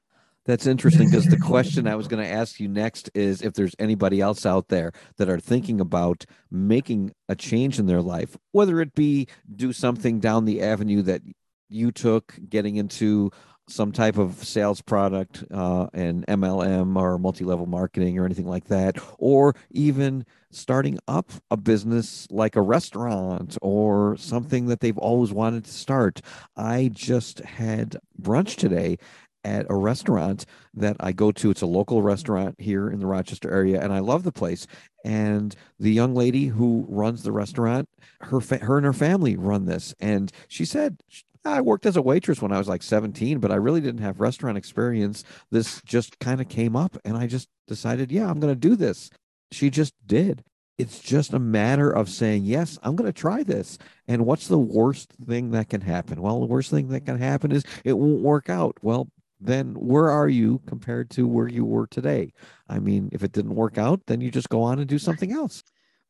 That's 0.49 0.67
interesting 0.67 1.11
because 1.11 1.27
the 1.27 1.37
question 1.37 1.87
I 1.87 1.95
was 1.95 2.09
going 2.09 2.25
to 2.25 2.33
ask 2.33 2.59
you 2.59 2.69
next 2.69 3.11
is 3.15 3.43
if 3.43 3.53
there's 3.53 3.75
anybody 3.79 4.23
else 4.23 4.47
out 4.47 4.69
there 4.69 4.93
that 5.19 5.29
are 5.29 5.39
thinking 5.39 5.79
about 5.79 6.25
making 6.51 7.13
a 7.29 7.37
change 7.37 7.79
in 7.79 7.85
their 7.85 8.01
life, 8.01 8.35
whether 8.53 8.81
it 8.81 8.95
be 8.95 9.29
do 9.55 9.75
something 9.75 10.21
down 10.21 10.47
the 10.47 10.63
avenue 10.63 11.03
that 11.03 11.21
you 11.69 11.93
took 11.93 12.35
getting 12.49 12.77
into 12.77 13.31
some 13.69 13.93
type 13.93 14.17
of 14.17 14.35
sales 14.45 14.81
product 14.81 15.45
uh, 15.53 15.89
and 15.93 16.27
MLM 16.27 16.97
or 16.97 17.19
multi 17.19 17.45
level 17.45 17.67
marketing 17.67 18.19
or 18.19 18.25
anything 18.25 18.49
like 18.49 18.65
that, 18.65 18.97
or 19.19 19.55
even 19.71 20.25
starting 20.51 20.99
up 21.07 21.31
a 21.51 21.57
business 21.57 22.27
like 22.31 22.57
a 22.57 22.63
restaurant 22.63 23.59
or 23.61 24.17
something 24.17 24.67
that 24.67 24.81
they've 24.81 24.99
always 24.99 25.33
wanted 25.33 25.65
to 25.65 25.71
start. 25.71 26.21
I 26.57 26.91
just 26.93 27.41
had 27.41 27.97
brunch 28.21 28.57
today 28.57 28.99
at 29.45 29.67
a 29.71 29.75
restaurant 29.75 30.45
that 30.75 30.97
I 31.01 31.13
go 31.13 31.31
to. 31.33 31.51
It's 31.51 31.63
a 31.63 31.67
local 31.67 32.03
restaurant 32.03 32.57
here 32.59 32.91
in 32.91 32.99
the 32.99 33.07
Rochester 33.07 33.53
area, 33.53 33.81
and 33.81 33.93
I 33.93 34.01
love 34.01 34.25
the 34.25 34.33
place. 34.33 34.67
And 35.05 35.55
the 35.79 35.93
young 35.93 36.15
lady 36.15 36.47
who 36.47 36.85
runs 36.89 37.23
the 37.23 37.33
restaurant, 37.33 37.89
her 38.23 38.41
fa- 38.41 38.59
her 38.59 38.77
and 38.77 38.87
her 38.87 38.93
family 38.93 39.37
run 39.37 39.67
this, 39.67 39.95
and 40.01 40.33
she 40.49 40.65
said 40.65 41.01
I 41.45 41.61
worked 41.61 41.87
as 41.87 41.97
a 41.97 42.03
waitress 42.03 42.43
when 42.43 42.53
I 42.53 42.59
was 42.59 42.69
like 42.69 42.83
17, 42.83 43.39
but 43.39 43.51
I 43.51 43.57
really 43.57 43.81
didn't 43.81 44.03
have 44.03 44.21
restaurant 44.21 44.59
experience. 44.59 45.25
This 45.51 45.81
just 45.83 46.19
kind 46.19 46.41
of 46.41 46.49
came 46.49 46.77
up 46.77 46.97
and 47.05 47.17
I 47.17 47.27
just 47.27 47.49
decided, 47.67 48.11
yeah, 48.11 48.29
I'm 48.29 48.41
going 48.41 48.53
to 48.55 48.69
do 48.69 48.77
this. 48.77 49.11
She 49.53 49.71
just 49.71 49.95
did. 50.07 50.45
It's 50.79 51.01
just 51.01 51.33
a 51.33 51.41
matter 51.41 51.91
of 51.91 52.09
saying, 52.09 52.45
yes, 52.45 52.79
I'm 52.83 52.95
going 52.95 53.13
to 53.13 53.19
try 53.19 53.43
this. 53.43 53.79
And 54.07 54.25
what's 54.25 54.47
the 54.47 54.59
worst 54.59 55.13
thing 55.27 55.51
that 55.51 55.69
can 55.69 55.81
happen? 55.81 56.23
Well, 56.23 56.39
the 56.41 56.47
worst 56.47 56.71
thing 56.71 56.89
that 56.89 57.05
can 57.05 57.19
happen 57.19 57.51
is 57.51 57.65
it 57.85 57.99
won't 57.99 58.23
work 58.23 58.49
out. 58.49 58.77
Well, 58.81 59.09
then 59.41 59.75
where 59.75 60.09
are 60.11 60.29
you 60.29 60.61
compared 60.67 61.11
to 61.11 61.27
where 61.27 61.49
you 61.49 61.65
were 61.65 61.87
today? 61.87 62.33
I 62.69 62.79
mean, 62.79 63.09
if 63.13 63.25
it 63.25 63.33
didn't 63.33 63.55
work 63.55 63.79
out, 63.79 64.03
then 64.07 64.21
you 64.21 64.31
just 64.31 64.49
go 64.49 64.63
on 64.63 64.79
and 64.79 64.89
do 64.89 64.99
something 64.99 65.33
else. 65.33 65.65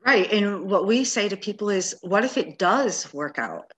Right. 0.05 0.31
And 0.33 0.65
what 0.65 0.87
we 0.87 1.05
say 1.05 1.29
to 1.29 1.37
people 1.37 1.71
is, 1.71 1.97
what 2.03 2.25
if 2.25 2.37
it 2.37 2.59
does 2.59 3.13
work 3.13 3.39
out? 3.39 3.73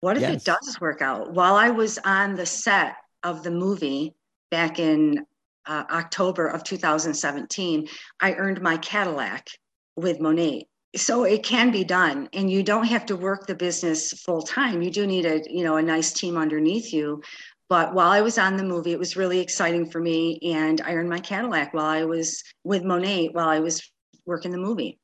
What 0.00 0.16
if 0.16 0.22
yes. 0.22 0.36
it 0.36 0.44
does 0.44 0.80
work 0.80 1.02
out? 1.02 1.32
While 1.32 1.56
I 1.56 1.70
was 1.70 1.98
on 2.04 2.34
the 2.34 2.46
set 2.46 2.96
of 3.22 3.42
the 3.42 3.50
movie 3.50 4.14
back 4.50 4.78
in 4.78 5.26
uh, 5.66 5.84
October 5.90 6.46
of 6.46 6.64
2017, 6.64 7.88
I 8.20 8.34
earned 8.34 8.62
my 8.62 8.78
Cadillac 8.78 9.48
with 9.96 10.20
Monat. 10.20 10.64
So 10.96 11.24
it 11.24 11.44
can 11.44 11.70
be 11.70 11.84
done, 11.84 12.28
and 12.32 12.50
you 12.50 12.62
don't 12.62 12.86
have 12.86 13.06
to 13.06 13.16
work 13.16 13.46
the 13.46 13.54
business 13.54 14.12
full 14.24 14.42
time. 14.42 14.82
You 14.82 14.90
do 14.90 15.06
need 15.06 15.24
a 15.24 15.40
you 15.48 15.62
know 15.62 15.76
a 15.76 15.82
nice 15.82 16.12
team 16.12 16.36
underneath 16.36 16.92
you. 16.92 17.22
But 17.68 17.94
while 17.94 18.10
I 18.10 18.22
was 18.22 18.38
on 18.38 18.56
the 18.56 18.64
movie, 18.64 18.90
it 18.90 18.98
was 18.98 19.16
really 19.16 19.38
exciting 19.38 19.88
for 19.88 20.00
me, 20.00 20.40
and 20.42 20.80
I 20.80 20.94
earned 20.94 21.08
my 21.08 21.20
Cadillac 21.20 21.72
while 21.74 21.86
I 21.86 22.04
was 22.04 22.42
with 22.64 22.82
Monat 22.82 23.34
while 23.34 23.48
I 23.48 23.60
was 23.60 23.88
working 24.26 24.50
the 24.50 24.58
movie. 24.58 24.99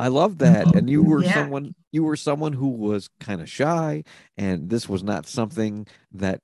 I 0.00 0.08
love 0.08 0.32
mm-hmm. 0.36 0.52
that. 0.52 0.74
And 0.74 0.88
you 0.88 1.02
were 1.02 1.22
yeah. 1.22 1.34
someone 1.34 1.74
you 1.92 2.04
were 2.04 2.16
someone 2.16 2.52
who 2.52 2.68
was 2.68 3.08
kind 3.20 3.40
of 3.40 3.48
shy 3.48 4.04
and 4.36 4.70
this 4.70 4.88
was 4.88 5.02
not 5.02 5.26
something 5.26 5.86
that 6.12 6.40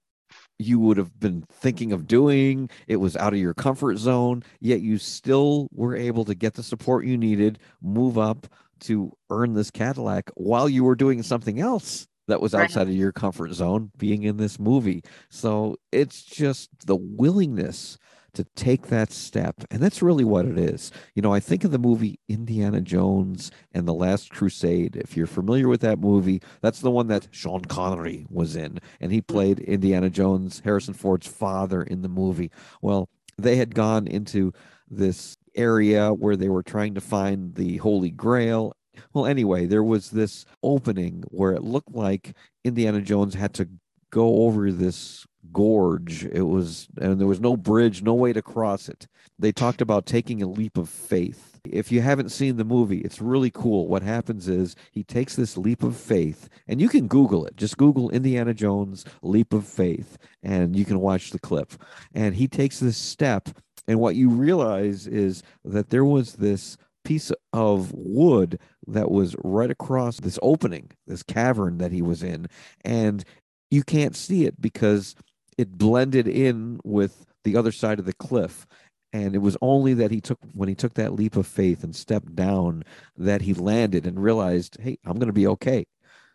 you 0.58 0.78
would 0.80 0.96
have 0.96 1.18
been 1.18 1.44
thinking 1.50 1.92
of 1.92 2.06
doing. 2.06 2.68
It 2.86 2.96
was 2.96 3.16
out 3.16 3.32
of 3.32 3.38
your 3.38 3.54
comfort 3.54 3.98
zone, 3.98 4.42
yet 4.60 4.80
you 4.80 4.98
still 4.98 5.68
were 5.72 5.96
able 5.96 6.24
to 6.24 6.34
get 6.34 6.54
the 6.54 6.62
support 6.62 7.04
you 7.04 7.16
needed, 7.16 7.58
move 7.82 8.18
up 8.18 8.46
to 8.80 9.12
earn 9.30 9.54
this 9.54 9.70
Cadillac 9.70 10.30
while 10.34 10.68
you 10.68 10.84
were 10.84 10.94
doing 10.94 11.22
something 11.22 11.60
else 11.60 12.06
that 12.28 12.40
was 12.40 12.52
Right. 12.52 12.64
outside 12.64 12.88
of 12.88 12.94
your 12.94 13.12
comfort 13.12 13.52
zone 13.52 13.90
being 13.96 14.22
in 14.22 14.36
this 14.36 14.58
movie. 14.58 15.02
So 15.30 15.76
it's 15.92 16.22
just 16.22 16.70
the 16.86 16.96
willingness 16.96 17.98
to 18.36 18.44
take 18.54 18.86
that 18.88 19.12
step. 19.12 19.56
And 19.70 19.82
that's 19.82 20.02
really 20.02 20.24
what 20.24 20.46
it 20.46 20.58
is. 20.58 20.92
You 21.14 21.22
know, 21.22 21.32
I 21.32 21.40
think 21.40 21.64
of 21.64 21.70
the 21.70 21.78
movie 21.78 22.20
Indiana 22.28 22.80
Jones 22.80 23.50
and 23.72 23.88
the 23.88 23.94
Last 23.94 24.30
Crusade. 24.30 24.96
If 24.96 25.16
you're 25.16 25.26
familiar 25.26 25.68
with 25.68 25.80
that 25.80 25.98
movie, 25.98 26.40
that's 26.60 26.80
the 26.80 26.90
one 26.90 27.08
that 27.08 27.28
Sean 27.30 27.62
Connery 27.62 28.26
was 28.30 28.56
in. 28.56 28.78
And 29.00 29.10
he 29.10 29.18
hmm. 29.18 29.32
played 29.32 29.58
Indiana 29.60 30.10
Jones, 30.10 30.62
Harrison 30.64 30.94
Ford's 30.94 31.26
father 31.26 31.82
in 31.82 32.02
the 32.02 32.08
movie. 32.08 32.50
Well, 32.80 33.08
they 33.38 33.56
had 33.56 33.74
gone 33.74 34.06
into 34.06 34.52
this 34.88 35.36
area 35.54 36.12
where 36.12 36.36
they 36.36 36.48
were 36.48 36.62
trying 36.62 36.94
to 36.94 37.00
find 37.00 37.54
the 37.54 37.78
Holy 37.78 38.10
Grail. 38.10 38.74
Well, 39.12 39.26
anyway, 39.26 39.66
there 39.66 39.84
was 39.84 40.10
this 40.10 40.44
opening 40.62 41.24
where 41.28 41.52
it 41.52 41.62
looked 41.62 41.94
like 41.94 42.34
Indiana 42.64 43.00
Jones 43.00 43.34
had 43.34 43.54
to 43.54 43.68
go 44.10 44.42
over 44.46 44.70
this 44.72 45.26
gorge. 45.52 46.24
It 46.24 46.42
was, 46.42 46.88
and 47.00 47.20
there 47.20 47.26
was 47.26 47.40
no 47.40 47.56
bridge, 47.56 48.02
no 48.02 48.14
way 48.14 48.32
to 48.32 48.42
cross 48.42 48.88
it. 48.88 49.06
They 49.38 49.52
talked 49.52 49.80
about 49.80 50.06
taking 50.06 50.42
a 50.42 50.46
leap 50.46 50.76
of 50.76 50.88
faith. 50.88 51.60
If 51.64 51.90
you 51.90 52.00
haven't 52.00 52.30
seen 52.30 52.56
the 52.56 52.64
movie, 52.64 53.00
it's 53.00 53.20
really 53.20 53.50
cool. 53.50 53.88
What 53.88 54.02
happens 54.02 54.48
is 54.48 54.76
he 54.92 55.02
takes 55.02 55.34
this 55.36 55.56
leap 55.56 55.82
of 55.82 55.96
faith, 55.96 56.48
and 56.68 56.80
you 56.80 56.88
can 56.88 57.08
Google 57.08 57.44
it. 57.44 57.56
Just 57.56 57.76
Google 57.76 58.10
Indiana 58.10 58.54
Jones 58.54 59.04
leap 59.22 59.52
of 59.52 59.66
faith, 59.66 60.16
and 60.42 60.76
you 60.76 60.84
can 60.84 61.00
watch 61.00 61.30
the 61.30 61.38
clip. 61.38 61.72
And 62.14 62.36
he 62.36 62.46
takes 62.48 62.78
this 62.78 62.96
step, 62.96 63.48
and 63.88 63.98
what 63.98 64.16
you 64.16 64.28
realize 64.28 65.06
is 65.06 65.42
that 65.64 65.90
there 65.90 66.04
was 66.04 66.34
this 66.34 66.76
piece 67.04 67.30
of 67.52 67.92
wood 67.92 68.58
that 68.86 69.10
was 69.10 69.36
right 69.44 69.70
across 69.70 70.18
this 70.18 70.38
opening, 70.42 70.90
this 71.06 71.22
cavern 71.22 71.78
that 71.78 71.92
he 71.92 72.02
was 72.02 72.22
in. 72.22 72.48
And 72.84 73.24
you 73.70 73.84
can't 73.84 74.16
see 74.16 74.44
it 74.44 74.60
because 74.60 75.14
it 75.58 75.78
blended 75.78 76.28
in 76.28 76.80
with 76.84 77.26
the 77.44 77.56
other 77.56 77.72
side 77.72 77.98
of 77.98 78.04
the 78.06 78.12
cliff. 78.12 78.66
And 79.12 79.34
it 79.34 79.38
was 79.38 79.56
only 79.62 79.94
that 79.94 80.10
he 80.10 80.20
took, 80.20 80.38
when 80.52 80.68
he 80.68 80.74
took 80.74 80.94
that 80.94 81.14
leap 81.14 81.36
of 81.36 81.46
faith 81.46 81.82
and 81.82 81.94
stepped 81.94 82.34
down, 82.34 82.82
that 83.16 83.42
he 83.42 83.54
landed 83.54 84.06
and 84.06 84.22
realized, 84.22 84.76
hey, 84.80 84.98
I'm 85.04 85.14
going 85.14 85.28
to 85.28 85.32
be 85.32 85.46
okay. 85.46 85.86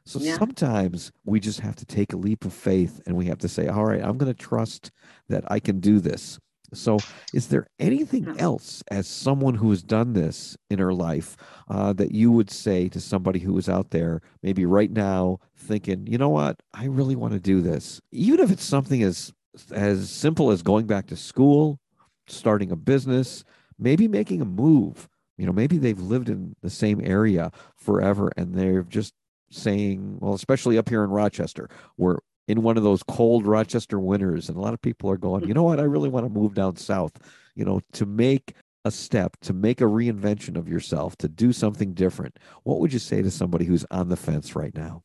So 0.06 0.20
Yeah. 0.20 0.38
sometimes 0.38 1.12
we 1.26 1.40
just 1.40 1.60
have 1.60 1.76
to 1.76 1.86
take 1.86 2.14
a 2.14 2.18
leap 2.18 2.44
of 2.44 2.54
faith 2.54 3.00
and 3.06 3.16
we 3.16 3.26
have 3.26 3.38
to 3.40 3.48
say, 3.48 3.68
all 3.68 3.86
right, 3.86 4.02
I'm 4.02 4.18
going 4.18 4.34
to 4.34 4.40
trust 4.40 4.92
that 5.30 5.44
I 5.52 5.60
can 5.60 5.80
do 5.80 6.00
this. 6.00 6.40
So, 6.74 6.98
is 7.34 7.48
there 7.48 7.68
anything 7.80 8.40
else 8.40 8.84
as 8.90 9.08
someone 9.08 9.56
who 9.56 9.70
has 9.72 9.84
done 9.84 10.14
this 10.14 10.58
in 10.70 10.80
her 10.80 10.94
life 10.94 11.36
uh, 11.70 11.94
that 11.94 12.12
you 12.12 12.32
would 12.32 12.50
say 12.50 12.88
to 12.90 13.00
somebody 13.02 13.40
who 13.40 13.58
is 13.58 13.68
out 13.68 13.92
there, 13.92 14.22
maybe 14.42 14.66
right 14.66 14.92
now, 14.92 15.40
thinking, 15.56 16.08
you 16.08 16.18
know 16.18 16.30
what, 16.30 16.62
I 16.74 16.86
really 16.86 17.16
want 17.16 17.34
to 17.34 17.40
do 17.40 17.62
this, 17.62 18.00
even 18.12 18.40
if 18.40 18.52
it's 18.52 18.64
something 18.64 19.04
as 19.04 19.34
as 19.72 20.10
simple 20.10 20.52
as 20.52 20.62
going 20.62 20.88
back 20.88 21.08
to 21.08 21.18
school, 21.18 21.80
starting 22.28 22.72
a 22.72 22.76
business, 22.78 23.44
maybe 23.78 24.08
making 24.08 24.42
a 24.42 24.46
move. 24.46 25.10
You 25.38 25.46
know, 25.46 25.54
maybe 25.54 25.78
they've 25.78 26.00
lived 26.00 26.30
in 26.30 26.56
the 26.62 26.70
same 26.70 27.02
area 27.04 27.52
forever, 27.76 28.32
and 28.38 28.54
they're 28.54 28.84
just 28.84 29.14
saying, 29.50 30.20
well, 30.22 30.34
especially 30.34 30.78
up 30.78 30.88
here 30.88 31.04
in 31.04 31.10
Rochester, 31.10 31.70
we're 31.98 32.20
in 32.48 32.64
one 32.64 32.78
of 32.78 32.84
those 32.84 33.04
cold 33.04 33.46
Rochester 33.46 34.00
winters, 34.00 34.50
and 34.50 34.58
a 34.58 34.62
lot 34.62 34.74
of 34.74 34.82
people 34.82 35.10
are 35.10 35.18
going, 35.18 35.48
you 35.48 35.54
know 35.54 35.64
what, 35.64 35.80
I 35.80 35.84
really 35.84 36.10
want 36.10 36.26
to 36.26 36.30
move 36.30 36.54
down 36.54 36.76
south. 36.76 37.14
You 37.56 37.66
know, 37.66 37.82
to 37.94 38.06
make 38.06 38.54
a 38.86 38.92
step, 38.92 39.38
to 39.42 39.54
make 39.54 39.82
a 39.82 39.86
reinvention 39.86 40.58
of 40.58 40.68
yourself, 40.68 41.16
to 41.18 41.28
do 41.28 41.54
something 41.54 41.94
different. 41.94 42.40
What 42.64 42.80
would 42.80 42.94
you 42.94 43.00
say 43.00 43.22
to 43.22 43.30
somebody 43.30 43.66
who's 43.66 43.86
on 43.92 44.10
the 44.10 44.16
fence 44.16 44.56
right 44.56 44.74
now? 44.74 45.04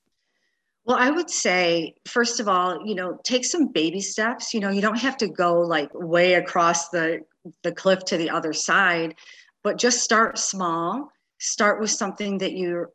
Well, 0.86 0.96
I 0.96 1.10
would 1.10 1.28
say, 1.28 1.94
first 2.06 2.38
of 2.38 2.48
all, 2.48 2.86
you 2.86 2.94
know, 2.94 3.18
take 3.24 3.44
some 3.44 3.72
baby 3.72 4.00
steps. 4.00 4.54
You 4.54 4.60
know, 4.60 4.70
you 4.70 4.80
don't 4.80 4.98
have 4.98 5.16
to 5.18 5.28
go 5.28 5.60
like 5.60 5.90
way 5.92 6.34
across 6.34 6.90
the, 6.90 7.22
the 7.64 7.72
cliff 7.72 8.04
to 8.06 8.16
the 8.16 8.30
other 8.30 8.52
side, 8.52 9.16
but 9.64 9.78
just 9.78 10.02
start 10.02 10.38
small. 10.38 11.10
Start 11.38 11.80
with 11.80 11.90
something 11.90 12.38
that 12.38 12.52
you 12.52 12.86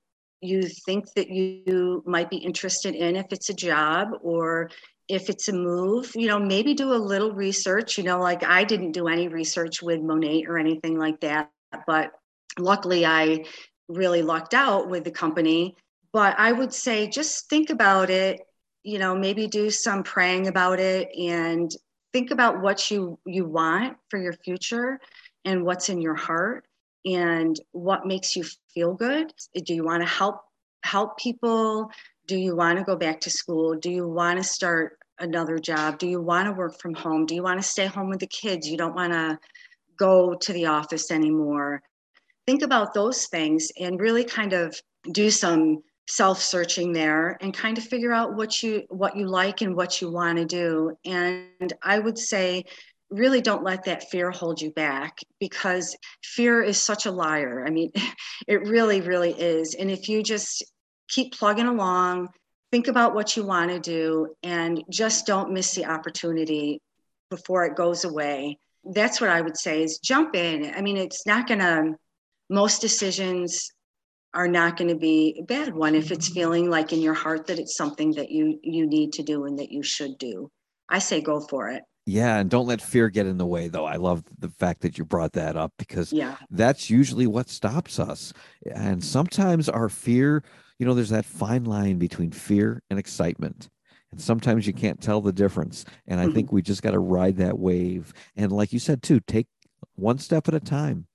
you 0.42 0.64
think 0.64 1.06
that 1.16 1.30
you 1.30 2.04
might 2.06 2.30
be 2.30 2.38
interested 2.38 2.96
in 2.96 3.16
if 3.16 3.28
it's 3.32 3.50
a 3.50 3.54
job 3.54 4.10
or 4.22 4.70
if 5.08 5.30
it's 5.30 5.48
a 5.48 5.54
move, 5.54 6.12
you 6.16 6.28
know, 6.28 6.40
maybe 6.40 6.74
do 6.74 6.94
a 6.94 6.96
little 6.96 7.32
research. 7.32 7.98
You 7.98 8.04
know, 8.04 8.20
like 8.20 8.44
I 8.44 8.64
didn't 8.64 8.94
do 8.94 9.08
any 9.08 9.28
research 9.28 9.82
with 9.82 10.02
Monat 10.02 10.48
or 10.48 10.58
anything 10.58 10.98
like 10.98 11.20
that, 11.22 11.52
but 11.86 12.12
luckily 12.58 13.06
I 13.06 13.46
really 13.88 14.22
lucked 14.22 14.54
out 14.54 14.90
with 14.90 15.04
the 15.04 15.12
company 15.12 15.76
but 16.14 16.38
I 16.38 16.52
would 16.52 16.74
say 16.74 17.08
just 17.08 17.50
think 17.50 17.70
about 17.70 18.10
it, 18.10 18.42
you 18.84 19.00
know, 19.00 19.16
maybe 19.16 19.48
do 19.48 19.70
some 19.70 20.04
praying 20.04 20.48
about 20.48 20.80
it 20.80 21.10
and 21.18 21.72
think 22.12 22.32
about 22.32 22.62
what 22.62 22.92
you 22.92 23.18
you 23.26 23.46
want 23.46 23.98
for 24.10 24.20
your 24.20 24.34
future 24.34 25.00
and 25.46 25.64
what's 25.64 25.90
in 25.90 26.02
your 26.02 26.16
heart 26.16 26.66
and 27.06 27.60
what 27.72 28.06
makes 28.06 28.36
you 28.36 28.44
feel 28.74 28.94
good. 28.94 29.32
Do 29.66 29.74
you 29.74 29.84
want 29.84 30.02
to 30.02 30.10
help 30.10 30.42
help 30.84 31.18
people? 31.18 31.92
Do 32.28 32.38
you 32.38 32.56
want 32.56 32.78
to 32.80 32.84
go 32.84 32.96
back 32.96 33.22
to 33.22 33.30
school? 33.30 33.76
Do 33.76 33.90
you 33.90 34.08
want 34.08 34.38
to 34.38 34.44
start 34.44 34.98
another 35.20 35.60
job? 35.60 36.00
Do 36.00 36.08
you 36.08 36.22
want 36.22 36.48
to 36.48 36.54
work 36.54 36.80
from 36.80 36.94
home? 36.94 37.26
Do 37.26 37.36
you 37.36 37.44
want 37.44 37.62
to 37.62 37.68
stay 37.68 37.86
home 37.86 38.10
with 38.10 38.20
the 38.20 38.28
kids? 38.28 38.70
You 38.70 38.78
don't 38.78 38.96
want 38.96 39.14
to 39.14 39.40
go 39.98 40.34
to 40.34 40.54
the 40.54 40.66
office 40.66 41.12
anymore. 41.12 41.82
Think 42.48 42.64
about 42.64 42.94
those 42.94 43.28
things 43.28 43.72
and 43.80 44.00
really 44.00 44.24
kind 44.24 44.54
of 44.54 44.76
do 45.12 45.30
some 45.30 45.84
self-searching 46.08 46.92
there 46.92 47.38
and 47.42 47.54
kind 47.54 47.78
of 47.78 47.84
figure 47.84 48.12
out 48.12 48.36
what 48.36 48.62
you 48.62 48.84
what 48.90 49.16
you 49.16 49.28
like 49.28 49.62
and 49.62 49.76
what 49.76 50.02
you 50.02 50.12
want 50.12 50.38
to 50.38 50.46
do 50.46 50.92
and 51.06 51.72
i 51.84 51.98
would 51.98 52.18
say 52.18 52.66
really 53.12 53.42
don't 53.42 53.64
let 53.64 53.84
that 53.86 54.10
fear 54.10 54.32
hold 54.32 54.62
you 54.62 54.72
back 54.72 55.20
because 55.40 55.96
fear 56.24 56.64
is 56.64 56.82
such 56.82 57.06
a 57.06 57.12
liar. 57.12 57.64
I 57.66 57.70
mean 57.70 57.92
it 58.48 58.68
really 58.68 59.02
really 59.02 59.32
is. 59.32 59.76
And 59.76 59.92
if 59.92 60.10
you 60.10 60.24
just 60.24 60.64
keep 61.08 61.34
plugging 61.34 61.68
along 61.68 62.30
think 62.72 62.88
about 62.88 63.14
what 63.14 63.36
you 63.36 63.46
want 63.46 63.70
to 63.70 63.80
do 63.80 64.34
and 64.44 64.84
just 64.90 65.28
don't 65.28 65.52
miss 65.52 65.76
the 65.76 65.86
opportunity 65.86 66.82
before 67.30 67.66
it 67.66 67.76
goes 67.76 68.06
away. 68.06 68.58
That's 68.84 69.22
what 69.22 69.30
i 69.30 69.42
would 69.42 69.58
say 69.58 69.84
is 69.84 70.00
jump 70.00 70.36
in. 70.36 70.74
I 70.76 70.82
mean 70.82 70.98
it's 70.98 71.28
not 71.28 71.48
going 71.48 71.60
to 71.60 71.94
most 72.50 72.82
decisions 72.82 73.72
are 74.34 74.48
not 74.48 74.78
going 74.78 74.90
to 74.90 74.96
be 74.96 75.38
a 75.42 75.44
bad 75.44 75.74
one 75.74 75.94
if 75.94 76.12
it's 76.12 76.30
feeling 76.30 76.70
like 76.70 76.94
in 76.94 77.02
your 77.02 77.14
heart 77.14 77.48
that 77.48 77.60
it's 77.60 77.76
something 77.76 78.14
that 78.14 78.32
you 78.32 78.60
you 78.64 78.88
need 78.88 79.14
to 79.14 79.24
do 79.24 79.46
and 79.46 79.60
that 79.60 79.72
you 79.72 79.84
should 79.84 80.18
do. 80.18 80.50
I 80.90 81.00
say 81.00 81.22
go 81.22 81.42
for 81.42 81.70
it 81.70 81.84
Yeah, 82.12 82.40
and 82.40 82.50
don't 82.50 82.68
let 82.68 82.82
fear 82.82 83.10
get 83.10 83.26
in 83.26 83.38
the 83.38 83.46
way, 83.46 83.70
though. 83.70 83.86
I 83.86 83.96
love 83.96 84.24
the 84.38 84.50
fact 84.50 84.82
that 84.82 84.98
you 84.98 85.06
brought 85.06 85.32
that 85.34 85.56
up 85.56 85.72
because 85.78 86.12
yeah 86.12 86.36
that's 86.50 86.90
usually 86.90 87.26
what 87.26 87.48
stops 87.48 88.00
us. 88.00 88.34
And 88.70 89.02
sometimes 89.02 89.70
our 89.70 89.88
fear, 89.88 90.44
you 90.78 90.86
know, 90.86 90.94
there's 90.94 91.10
that 91.10 91.26
fine 91.26 91.64
line 91.64 92.00
between 92.00 92.32
fear 92.32 92.84
and 92.90 93.00
excitement. 93.00 93.70
And 94.12 94.20
sometimes 94.20 94.68
you 94.68 94.74
can't 94.74 95.00
tell 95.00 95.22
the 95.22 95.32
difference. 95.32 95.86
And 96.06 96.20
I 96.20 96.26
think 96.26 96.48
mm-hmm. 96.48 96.56
we 96.56 96.62
just 96.62 96.84
got 96.84 96.92
to 96.92 97.00
ride 97.00 97.38
that 97.38 97.58
wave. 97.58 98.14
And 98.36 98.52
like 98.52 98.74
you 98.74 98.80
said 98.80 99.02
too, 99.02 99.22
take 99.22 99.48
one 99.96 100.18
step 100.18 100.50
at 100.50 100.54
a 100.54 100.60
time. 100.60 101.08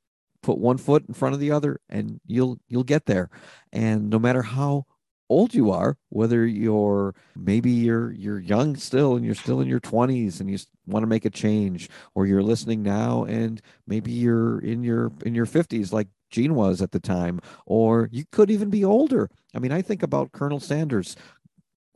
Put 0.42 0.56
one 0.56 0.78
foot 0.78 1.04
in 1.06 1.12
front 1.12 1.34
of 1.34 1.40
the 1.40 1.50
other 1.50 1.78
and 1.90 2.20
you'll 2.26 2.58
you'll 2.68 2.84
get 2.84 3.04
there. 3.04 3.28
And 3.70 4.08
no 4.08 4.18
matter 4.18 4.42
how 4.42 4.86
old 5.28 5.54
you 5.54 5.70
are, 5.70 5.96
whether 6.08 6.46
you're 6.46 7.14
maybe 7.36 7.70
you're 7.70 8.12
you're 8.12 8.40
young 8.40 8.76
still 8.76 9.16
and 9.16 9.24
you're 9.24 9.34
still 9.34 9.60
in 9.60 9.68
your 9.68 9.80
20s 9.80 10.40
and 10.40 10.50
you 10.50 10.58
want 10.86 11.02
to 11.02 11.08
make 11.08 11.24
a 11.24 11.30
change 11.30 11.88
or 12.14 12.26
you're 12.26 12.42
listening 12.42 12.82
now 12.82 13.24
and 13.24 13.60
maybe 13.86 14.12
you're 14.12 14.58
in 14.60 14.82
your 14.82 15.12
in 15.24 15.34
your 15.34 15.46
50s 15.46 15.92
like 15.92 16.08
Jean 16.30 16.54
was 16.54 16.82
at 16.82 16.92
the 16.92 17.00
time 17.00 17.40
or 17.66 18.08
you 18.12 18.24
could 18.30 18.50
even 18.50 18.70
be 18.70 18.84
older. 18.84 19.30
I 19.54 19.58
mean, 19.58 19.72
I 19.72 19.82
think 19.82 20.02
about 20.02 20.32
Colonel 20.32 20.60
Sanders 20.60 21.16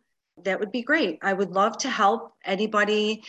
That 0.45 0.61
would 0.61 0.71
be 0.71 0.83
great. 0.83 1.19
I 1.23 1.33
would 1.33 1.51
love 1.51 1.79
to 1.79 1.91
help 1.91 2.35
anybody 2.45 3.23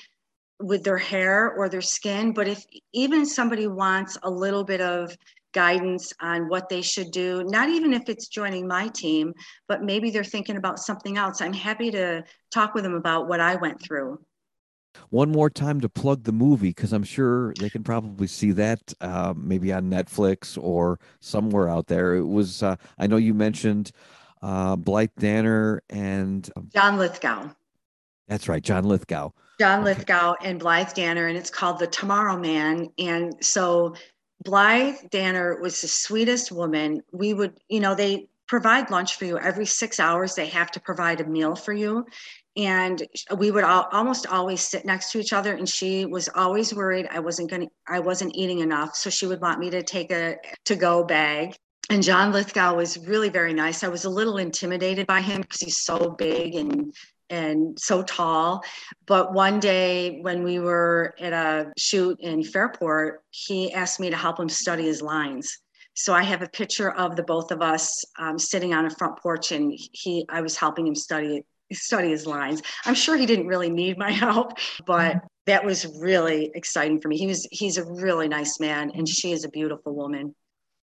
with 0.60 0.84
their 0.84 0.98
hair 0.98 1.52
or 1.52 1.70
their 1.70 1.82
skin, 1.82 2.34
but 2.34 2.48
if 2.48 2.66
even 2.94 3.26
somebody 3.26 3.68
wants 3.68 4.18
a 4.24 4.30
little 4.30 4.64
bit 4.64 4.80
of 4.80 5.16
guidance 5.56 6.14
on 6.22 6.50
what 6.50 6.70
they 6.70 6.82
should 6.82 7.10
do, 7.12 7.44
not 7.46 7.70
even 7.70 7.94
if 7.94 8.10
it's 8.10 8.28
joining 8.28 8.68
my 8.68 8.90
team, 8.90 9.34
but 9.68 9.82
maybe 9.82 10.12
they're 10.12 10.24
thinking 10.24 10.58
about 10.58 10.78
something 10.80 11.18
else. 11.18 11.42
I'm 11.42 11.54
happy 11.54 11.90
to 11.92 12.24
talk 12.52 12.76
with 12.76 12.84
them 12.84 12.94
about 12.94 13.28
what 13.28 13.40
I 13.40 13.56
went 13.56 13.82
through. 13.82 14.20
One 15.10 15.32
more 15.32 15.50
time 15.50 15.82
to 15.82 15.90
plug 15.90 16.24
the 16.24 16.32
movie 16.32 16.70
because 16.70 16.94
I'm 16.94 17.04
sure 17.04 17.54
they 17.60 17.70
can 17.70 17.84
probably 17.84 18.28
see 18.28 18.52
that 18.52 18.94
uh, 19.02 19.34
maybe 19.36 19.74
on 19.74 19.90
Netflix 19.90 20.62
or 20.62 21.00
somewhere 21.22 21.70
out 21.70 21.88
there. 21.88 22.16
It 22.16 22.26
was, 22.26 22.62
uh, 22.62 22.76
I 22.98 23.08
know 23.08 23.18
you 23.18 23.34
mentioned 23.34 23.92
uh, 24.42 24.76
Blythe 24.76 25.10
Danner 25.18 25.82
and 25.90 26.50
um, 26.56 26.70
John 26.74 26.98
Lithgow. 26.98 27.50
That's 28.28 28.50
right, 28.50 28.64
John 28.64 28.84
Lithgow. 28.86 29.32
John 29.60 29.84
Lithgow 29.86 30.36
and 30.44 30.60
Blythe 30.60 30.94
Danner, 30.94 31.28
and 31.28 31.38
it's 31.38 31.50
called 31.50 31.80
The 31.80 31.88
Tomorrow 31.88 32.38
Man. 32.38 32.90
And 32.98 33.34
so 33.42 33.96
Blythe 34.44 35.10
Danner 35.10 35.60
was 35.60 35.82
the 35.82 35.88
sweetest 35.88 36.52
woman. 36.52 37.02
We 37.12 37.34
would, 37.34 37.60
you 37.70 37.80
know, 37.80 37.96
they 37.96 38.28
provide 38.48 38.92
lunch 38.92 39.16
for 39.16 39.26
you 39.26 39.38
every 39.38 39.66
six 39.66 40.00
hours. 40.00 40.36
They 40.36 40.48
have 40.48 40.72
to 40.72 40.80
provide 40.80 41.22
a 41.22 41.26
meal 41.26 41.56
for 41.56 41.74
you. 41.74 42.06
And 42.58 43.02
we 43.38 43.52
would 43.52 43.64
all, 43.64 43.88
almost 43.92 44.28
always 44.28 44.62
sit 44.62 44.86
next 44.86 45.12
to 45.12 45.20
each 45.20 45.34
other. 45.34 45.54
And 45.54 45.68
she 45.68 46.06
was 46.06 46.30
always 46.34 46.74
worried 46.74 47.08
I 47.12 47.20
wasn't 47.20 47.50
going 47.50 47.64
to, 47.64 47.68
I 47.88 48.00
wasn't 48.00 48.36
eating 48.36 48.60
enough. 48.60 48.96
So 48.96 49.10
she 49.10 49.26
would 49.26 49.42
want 49.42 49.60
me 49.60 49.70
to 49.72 49.84
take 49.84 50.12
a 50.12 50.38
to 50.66 50.76
go 50.76 51.04
bag. 51.04 51.56
And 51.90 52.02
John 52.02 52.32
Lithgow 52.32 52.76
was 52.76 52.98
really 52.98 53.30
very 53.30 53.54
nice. 53.54 53.84
I 53.84 53.90
was 53.90 54.06
a 54.06 54.10
little 54.10 54.38
intimidated 54.38 55.06
by 55.06 55.22
him 55.22 55.42
because 55.42 55.60
he's 55.60 55.78
so 55.78 56.16
big 56.18 56.56
and 56.56 56.94
and 57.30 57.78
so 57.80 58.04
tall. 58.04 58.64
But 59.06 59.34
one 59.34 59.60
day 59.60 60.20
when 60.22 60.44
we 60.44 60.60
were 60.60 61.14
at 61.20 61.34
a 61.34 61.72
shoot 61.78 62.20
in 62.20 62.44
Fairport, 62.44 63.24
he 63.32 63.74
asked 63.74 64.00
me 64.00 64.10
to 64.10 64.16
help 64.16 64.40
him 64.40 64.50
study 64.50 64.84
his 64.84 65.02
lines. 65.02 65.60
So 65.96 66.14
I 66.14 66.24
have 66.24 66.42
a 66.42 66.50
picture 66.50 66.92
of 66.92 67.16
the 67.16 67.24
both 67.24 67.52
of 67.52 67.62
us 67.62 68.04
um, 68.20 68.38
sitting 68.38 68.74
on 68.74 68.86
a 68.86 68.90
front 68.90 69.18
porch, 69.20 69.52
and 69.52 69.74
he 69.94 70.26
I 70.30 70.42
was 70.42 70.58
helping 70.58 70.86
him 70.88 70.96
study 70.96 71.44
study 71.72 72.10
his 72.10 72.28
lines. 72.28 72.62
I'm 72.86 72.96
sure 72.96 73.16
he 73.16 73.26
didn't 73.26 73.48
really 73.48 73.70
need 73.70 73.98
my 73.98 74.12
help, 74.26 74.54
but 74.86 75.18
that 75.46 75.64
was 75.64 75.86
really 76.00 76.52
exciting 76.54 77.00
for 77.00 77.08
me. 77.08 77.18
He 77.18 77.28
was 77.28 77.48
he's 77.52 77.78
a 77.78 77.86
really 77.86 78.28
nice 78.28 78.60
man, 78.60 78.92
and 78.94 79.08
she 79.08 79.32
is 79.32 79.46
a 79.46 79.50
beautiful 79.50 79.96
woman. 79.96 80.36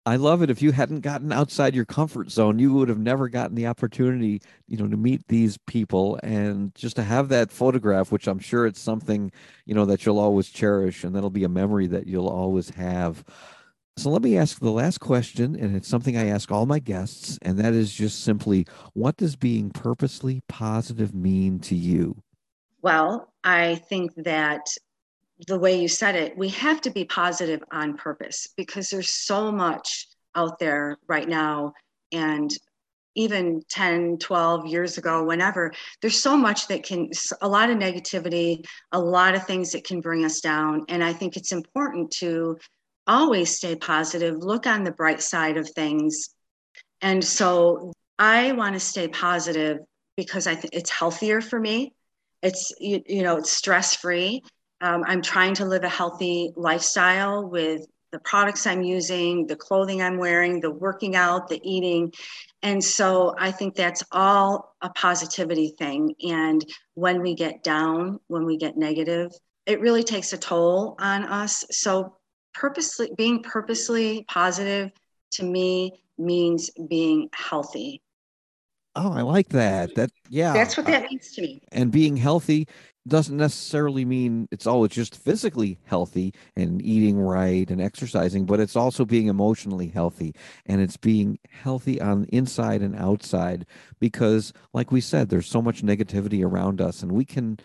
I 0.05 0.15
love 0.15 0.41
it. 0.41 0.49
If 0.49 0.63
you 0.63 0.71
hadn't 0.71 1.01
gotten 1.01 1.31
outside 1.31 1.75
your 1.75 1.85
comfort 1.85 2.31
zone, 2.31 2.57
you 2.57 2.73
would 2.73 2.89
have 2.89 2.97
never 2.97 3.29
gotten 3.29 3.55
the 3.55 3.67
opportunity, 3.67 4.41
you 4.67 4.77
know, 4.77 4.87
to 4.87 4.97
meet 4.97 5.27
these 5.27 5.59
people 5.67 6.19
and 6.23 6.73
just 6.73 6.95
to 6.95 7.03
have 7.03 7.29
that 7.29 7.51
photograph, 7.51 8.11
which 8.11 8.27
I'm 8.27 8.39
sure 8.39 8.65
it's 8.65 8.81
something, 8.81 9.31
you 9.65 9.75
know, 9.75 9.85
that 9.85 10.03
you'll 10.03 10.17
always 10.17 10.49
cherish 10.49 11.03
and 11.03 11.15
that'll 11.15 11.29
be 11.29 11.43
a 11.43 11.49
memory 11.49 11.85
that 11.87 12.07
you'll 12.07 12.29
always 12.29 12.71
have. 12.71 13.23
So 13.97 14.09
let 14.09 14.23
me 14.23 14.37
ask 14.37 14.59
the 14.59 14.71
last 14.71 14.99
question, 14.99 15.55
and 15.55 15.75
it's 15.75 15.87
something 15.87 16.17
I 16.17 16.27
ask 16.27 16.49
all 16.51 16.65
my 16.65 16.79
guests, 16.79 17.37
and 17.43 17.59
that 17.59 17.73
is 17.73 17.93
just 17.93 18.23
simply 18.23 18.65
what 18.93 19.17
does 19.17 19.35
being 19.35 19.69
purposely 19.69 20.41
positive 20.47 21.13
mean 21.13 21.59
to 21.59 21.75
you? 21.75 22.23
Well, 22.81 23.31
I 23.43 23.75
think 23.75 24.15
that 24.15 24.65
the 25.47 25.59
way 25.59 25.79
you 25.79 25.87
said 25.87 26.15
it, 26.15 26.37
we 26.37 26.49
have 26.49 26.81
to 26.81 26.91
be 26.91 27.05
positive 27.05 27.63
on 27.71 27.97
purpose 27.97 28.47
because 28.57 28.89
there's 28.89 29.09
so 29.09 29.51
much 29.51 30.07
out 30.35 30.59
there 30.59 30.97
right 31.07 31.27
now. 31.27 31.73
And 32.11 32.51
even 33.15 33.61
10, 33.69 34.19
12 34.19 34.67
years 34.67 34.97
ago, 34.97 35.23
whenever, 35.23 35.73
there's 36.01 36.19
so 36.19 36.37
much 36.37 36.67
that 36.67 36.83
can, 36.83 37.09
a 37.41 37.47
lot 37.47 37.69
of 37.69 37.77
negativity, 37.77 38.63
a 38.91 38.99
lot 38.99 39.35
of 39.35 39.45
things 39.45 39.71
that 39.71 39.83
can 39.83 39.99
bring 39.99 40.23
us 40.23 40.39
down. 40.39 40.85
And 40.87 41.03
I 41.03 41.11
think 41.11 41.35
it's 41.35 41.51
important 41.51 42.11
to 42.19 42.57
always 43.07 43.55
stay 43.55 43.75
positive, 43.75 44.37
look 44.37 44.67
on 44.67 44.83
the 44.83 44.91
bright 44.91 45.21
side 45.21 45.57
of 45.57 45.69
things. 45.69 46.29
And 47.01 47.23
so 47.23 47.91
I 48.17 48.53
want 48.53 48.75
to 48.75 48.79
stay 48.79 49.07
positive 49.07 49.79
because 50.15 50.47
I 50.47 50.55
think 50.55 50.73
it's 50.73 50.89
healthier 50.89 51.41
for 51.41 51.59
me. 51.59 51.93
It's, 52.41 52.73
you, 52.79 53.01
you 53.05 53.23
know, 53.23 53.37
it's 53.37 53.51
stress 53.51 53.95
free 53.95 54.43
um, 54.81 55.03
I'm 55.07 55.21
trying 55.21 55.53
to 55.55 55.65
live 55.65 55.83
a 55.83 55.89
healthy 55.89 56.51
lifestyle 56.55 57.47
with 57.47 57.85
the 58.11 58.19
products 58.19 58.67
I'm 58.67 58.81
using, 58.81 59.47
the 59.47 59.55
clothing 59.55 60.01
I'm 60.01 60.17
wearing, 60.17 60.59
the 60.59 60.71
working 60.71 61.15
out, 61.15 61.47
the 61.47 61.61
eating. 61.63 62.11
And 62.61 62.83
so 62.83 63.33
I 63.39 63.51
think 63.51 63.75
that's 63.75 64.03
all 64.11 64.75
a 64.81 64.89
positivity 64.89 65.73
thing. 65.77 66.13
And 66.27 66.65
when 66.95 67.21
we 67.21 67.35
get 67.35 67.63
down, 67.63 68.19
when 68.27 68.45
we 68.45 68.57
get 68.57 68.75
negative, 68.75 69.31
it 69.65 69.79
really 69.79 70.03
takes 70.03 70.33
a 70.33 70.37
toll 70.37 70.95
on 70.99 71.23
us. 71.23 71.63
So 71.71 72.17
purposely 72.53 73.11
being 73.15 73.43
purposely 73.43 74.25
positive 74.27 74.91
to 75.31 75.43
me 75.43 76.03
means 76.17 76.69
being 76.89 77.29
healthy. 77.33 78.01
Oh, 78.95 79.13
I 79.13 79.21
like 79.21 79.47
that. 79.49 79.95
That 79.95 80.11
yeah. 80.29 80.51
That's 80.51 80.75
what 80.75 80.85
that 80.87 81.05
uh, 81.05 81.07
means 81.09 81.31
to 81.33 81.41
me. 81.41 81.61
And 81.71 81.91
being 81.91 82.17
healthy 82.17 82.67
doesn't 83.07 83.37
necessarily 83.37 84.05
mean 84.05 84.47
it's 84.51 84.67
always 84.67 84.91
just 84.91 85.15
physically 85.15 85.79
healthy 85.85 86.33
and 86.55 86.81
eating 86.81 87.19
right 87.19 87.69
and 87.69 87.81
exercising, 87.81 88.45
but 88.45 88.59
it's 88.59 88.75
also 88.75 89.05
being 89.05 89.27
emotionally 89.27 89.87
healthy 89.87 90.35
and 90.65 90.81
it's 90.81 90.97
being 90.97 91.39
healthy 91.49 91.99
on 91.99 92.25
inside 92.25 92.81
and 92.81 92.95
outside 92.95 93.65
because 93.99 94.53
like 94.73 94.91
we 94.91 95.01
said 95.01 95.29
there's 95.29 95.47
so 95.47 95.61
much 95.61 95.81
negativity 95.81 96.45
around 96.45 96.79
us 96.79 97.01
and 97.01 97.11
we 97.11 97.25
can 97.25 97.57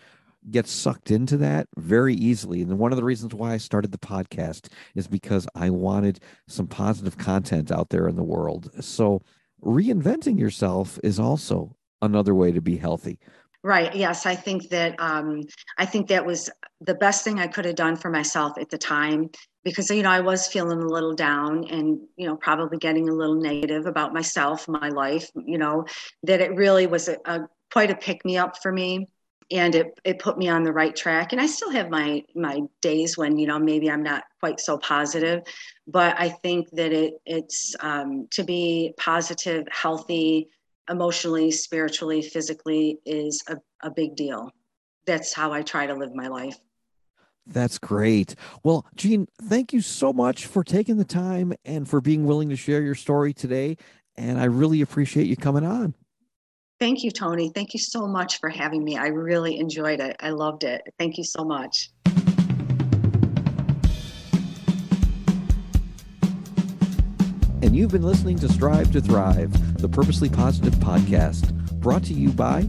get 0.49 0.67
sucked 0.67 1.11
into 1.11 1.37
that 1.37 1.67
very 1.77 2.15
easily. 2.15 2.61
And 2.61 2.79
one 2.79 2.91
of 2.91 2.97
the 2.97 3.03
reasons 3.03 3.33
why 3.33 3.53
I 3.53 3.57
started 3.57 3.91
the 3.91 3.97
podcast 3.97 4.69
is 4.95 5.07
because 5.07 5.47
I 5.55 5.69
wanted 5.69 6.19
some 6.47 6.67
positive 6.67 7.17
content 7.17 7.71
out 7.71 7.89
there 7.89 8.07
in 8.07 8.15
the 8.15 8.23
world. 8.23 8.71
So 8.79 9.21
reinventing 9.63 10.39
yourself 10.39 10.99
is 11.03 11.19
also 11.19 11.75
another 12.01 12.33
way 12.33 12.51
to 12.51 12.61
be 12.61 12.77
healthy. 12.77 13.19
Right. 13.67 13.93
Yes, 13.93 14.25
I 14.25 14.33
think 14.33 14.69
that 14.69 14.95
um, 14.97 15.41
I 15.77 15.85
think 15.85 16.07
that 16.07 16.25
was 16.25 16.49
the 16.79 16.95
best 16.95 17.25
thing 17.25 17.37
I 17.41 17.47
could 17.47 17.65
have 17.65 17.75
done 17.75 17.97
for 17.97 18.09
myself 18.09 18.57
at 18.57 18.69
the 18.69 18.77
time 18.77 19.29
because 19.65 19.89
you 19.89 20.03
know 20.03 20.09
I 20.09 20.21
was 20.21 20.47
feeling 20.47 20.79
a 20.81 20.87
little 20.87 21.13
down 21.13 21.65
and 21.69 21.99
you 22.15 22.27
know 22.27 22.37
probably 22.37 22.77
getting 22.77 23.09
a 23.09 23.13
little 23.13 23.35
negative 23.35 23.85
about 23.85 24.13
myself, 24.13 24.69
my 24.69 24.87
life. 24.87 25.29
You 25.35 25.57
know 25.57 25.83
that 26.23 26.39
it 26.39 26.55
really 26.55 26.87
was 26.87 27.09
a, 27.09 27.17
a 27.25 27.41
quite 27.69 27.91
a 27.91 27.95
pick 27.97 28.23
me 28.23 28.37
up 28.37 28.55
for 28.63 28.71
me, 28.71 29.07
and 29.51 29.75
it 29.75 29.99
it 30.05 30.19
put 30.19 30.37
me 30.37 30.47
on 30.47 30.63
the 30.63 30.71
right 30.71 30.95
track. 30.95 31.33
And 31.33 31.41
I 31.41 31.45
still 31.45 31.71
have 31.71 31.89
my 31.89 32.23
my 32.35 32.61
days 32.81 33.17
when 33.17 33.37
you 33.37 33.47
know 33.47 33.59
maybe 33.59 33.91
I'm 33.91 34.01
not 34.03 34.23
quite 34.39 34.61
so 34.61 34.77
positive, 34.77 35.41
but 35.87 36.15
I 36.17 36.29
think 36.29 36.69
that 36.71 36.93
it 36.93 37.15
it's 37.25 37.75
um, 37.81 38.29
to 38.31 38.45
be 38.45 38.93
positive, 38.97 39.67
healthy 39.69 40.47
emotionally, 40.89 41.51
spiritually, 41.51 42.21
physically 42.21 42.99
is 43.05 43.43
a, 43.47 43.57
a 43.81 43.91
big 43.91 44.15
deal. 44.15 44.49
That's 45.05 45.33
how 45.33 45.51
I 45.51 45.61
try 45.61 45.87
to 45.87 45.93
live 45.93 46.13
my 46.13 46.27
life. 46.27 46.57
That's 47.45 47.77
great. 47.77 48.35
Well, 48.63 48.85
Jean, 48.95 49.27
thank 49.43 49.71
you 49.71 49.81
so 49.81 50.11
much 50.11 50.47
for 50.47 50.63
taking 50.63 50.97
the 50.97 51.05
time 51.05 51.53
and 51.63 51.87
for 51.87 52.01
being 52.01 52.25
willing 52.25 52.49
to 52.49 52.57
share 52.57 52.81
your 52.81 52.95
story 52.95 53.33
today. 53.33 53.77
And 54.15 54.39
I 54.39 54.45
really 54.45 54.81
appreciate 54.81 55.27
you 55.27 55.37
coming 55.37 55.65
on. 55.65 55.93
Thank 56.79 57.03
you, 57.03 57.09
Tony. 57.09 57.51
Thank 57.55 57.73
you 57.73 57.79
so 57.79 58.05
much 58.05 58.39
for 58.39 58.49
having 58.49 58.83
me. 58.83 58.97
I 58.97 59.07
really 59.07 59.57
enjoyed 59.57 59.99
it. 59.99 60.15
I 60.19 60.29
loved 60.29 60.63
it. 60.63 60.81
Thank 60.99 61.17
you 61.17 61.23
so 61.23 61.43
much. 61.43 61.89
And 67.61 67.75
you've 67.75 67.91
been 67.91 68.03
listening 68.03 68.37
to 68.39 68.49
Strive 68.49 68.91
to 68.91 69.01
Thrive, 69.01 69.81
the 69.81 69.89
Purposely 69.89 70.29
Positive 70.29 70.75
podcast, 70.75 71.53
brought 71.79 72.03
to 72.03 72.13
you 72.13 72.29
by 72.29 72.63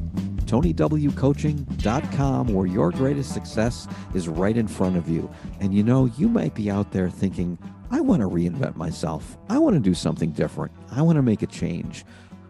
TonyWCoaching.com, 0.47 2.49
where 2.49 2.67
your 2.67 2.91
greatest 2.91 3.35
success 3.35 3.87
is 4.15 4.29
right 4.29 4.57
in 4.57 4.67
front 4.67 4.97
of 4.97 5.09
you. 5.09 5.31
And 5.61 5.75
you 5.75 5.83
know, 5.83 6.07
you 6.17 6.29
might 6.29 6.55
be 6.55 6.71
out 6.71 6.93
there 6.93 7.11
thinking, 7.11 7.59
I 7.91 8.01
want 8.01 8.23
to 8.23 8.29
reinvent 8.29 8.77
myself. 8.77 9.37
I 9.51 9.59
want 9.59 9.75
to 9.75 9.81
do 9.81 9.93
something 9.93 10.31
different. 10.31 10.73
I 10.91 11.03
want 11.03 11.17
to 11.17 11.23
make 11.23 11.43
a 11.43 11.47
change. 11.47 12.07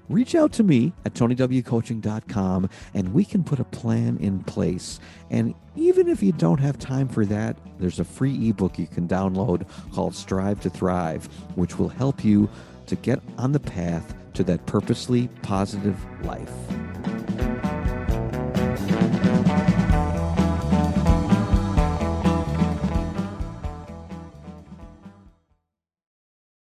Reach 0.08 0.34
out 0.34 0.52
to 0.52 0.62
me 0.62 0.92
at 1.04 1.14
tonywcoaching.com 1.14 2.70
and 2.94 3.12
we 3.12 3.24
can 3.24 3.44
put 3.44 3.60
a 3.60 3.64
plan 3.64 4.16
in 4.18 4.42
place. 4.44 5.00
And 5.30 5.54
even 5.76 6.08
if 6.08 6.22
you 6.22 6.32
don't 6.32 6.60
have 6.60 6.78
time 6.78 7.08
for 7.08 7.26
that, 7.26 7.56
there's 7.78 8.00
a 8.00 8.04
free 8.04 8.48
ebook 8.48 8.78
you 8.78 8.86
can 8.86 9.06
download 9.06 9.66
called 9.92 10.14
Strive 10.14 10.60
to 10.62 10.70
Thrive, 10.70 11.26
which 11.56 11.78
will 11.78 11.88
help 11.88 12.24
you 12.24 12.48
to 12.86 12.96
get 12.96 13.20
on 13.36 13.52
the 13.52 13.60
path 13.60 14.14
to 14.34 14.42
that 14.44 14.64
purposely 14.66 15.28
positive 15.42 15.96
life. 16.24 16.52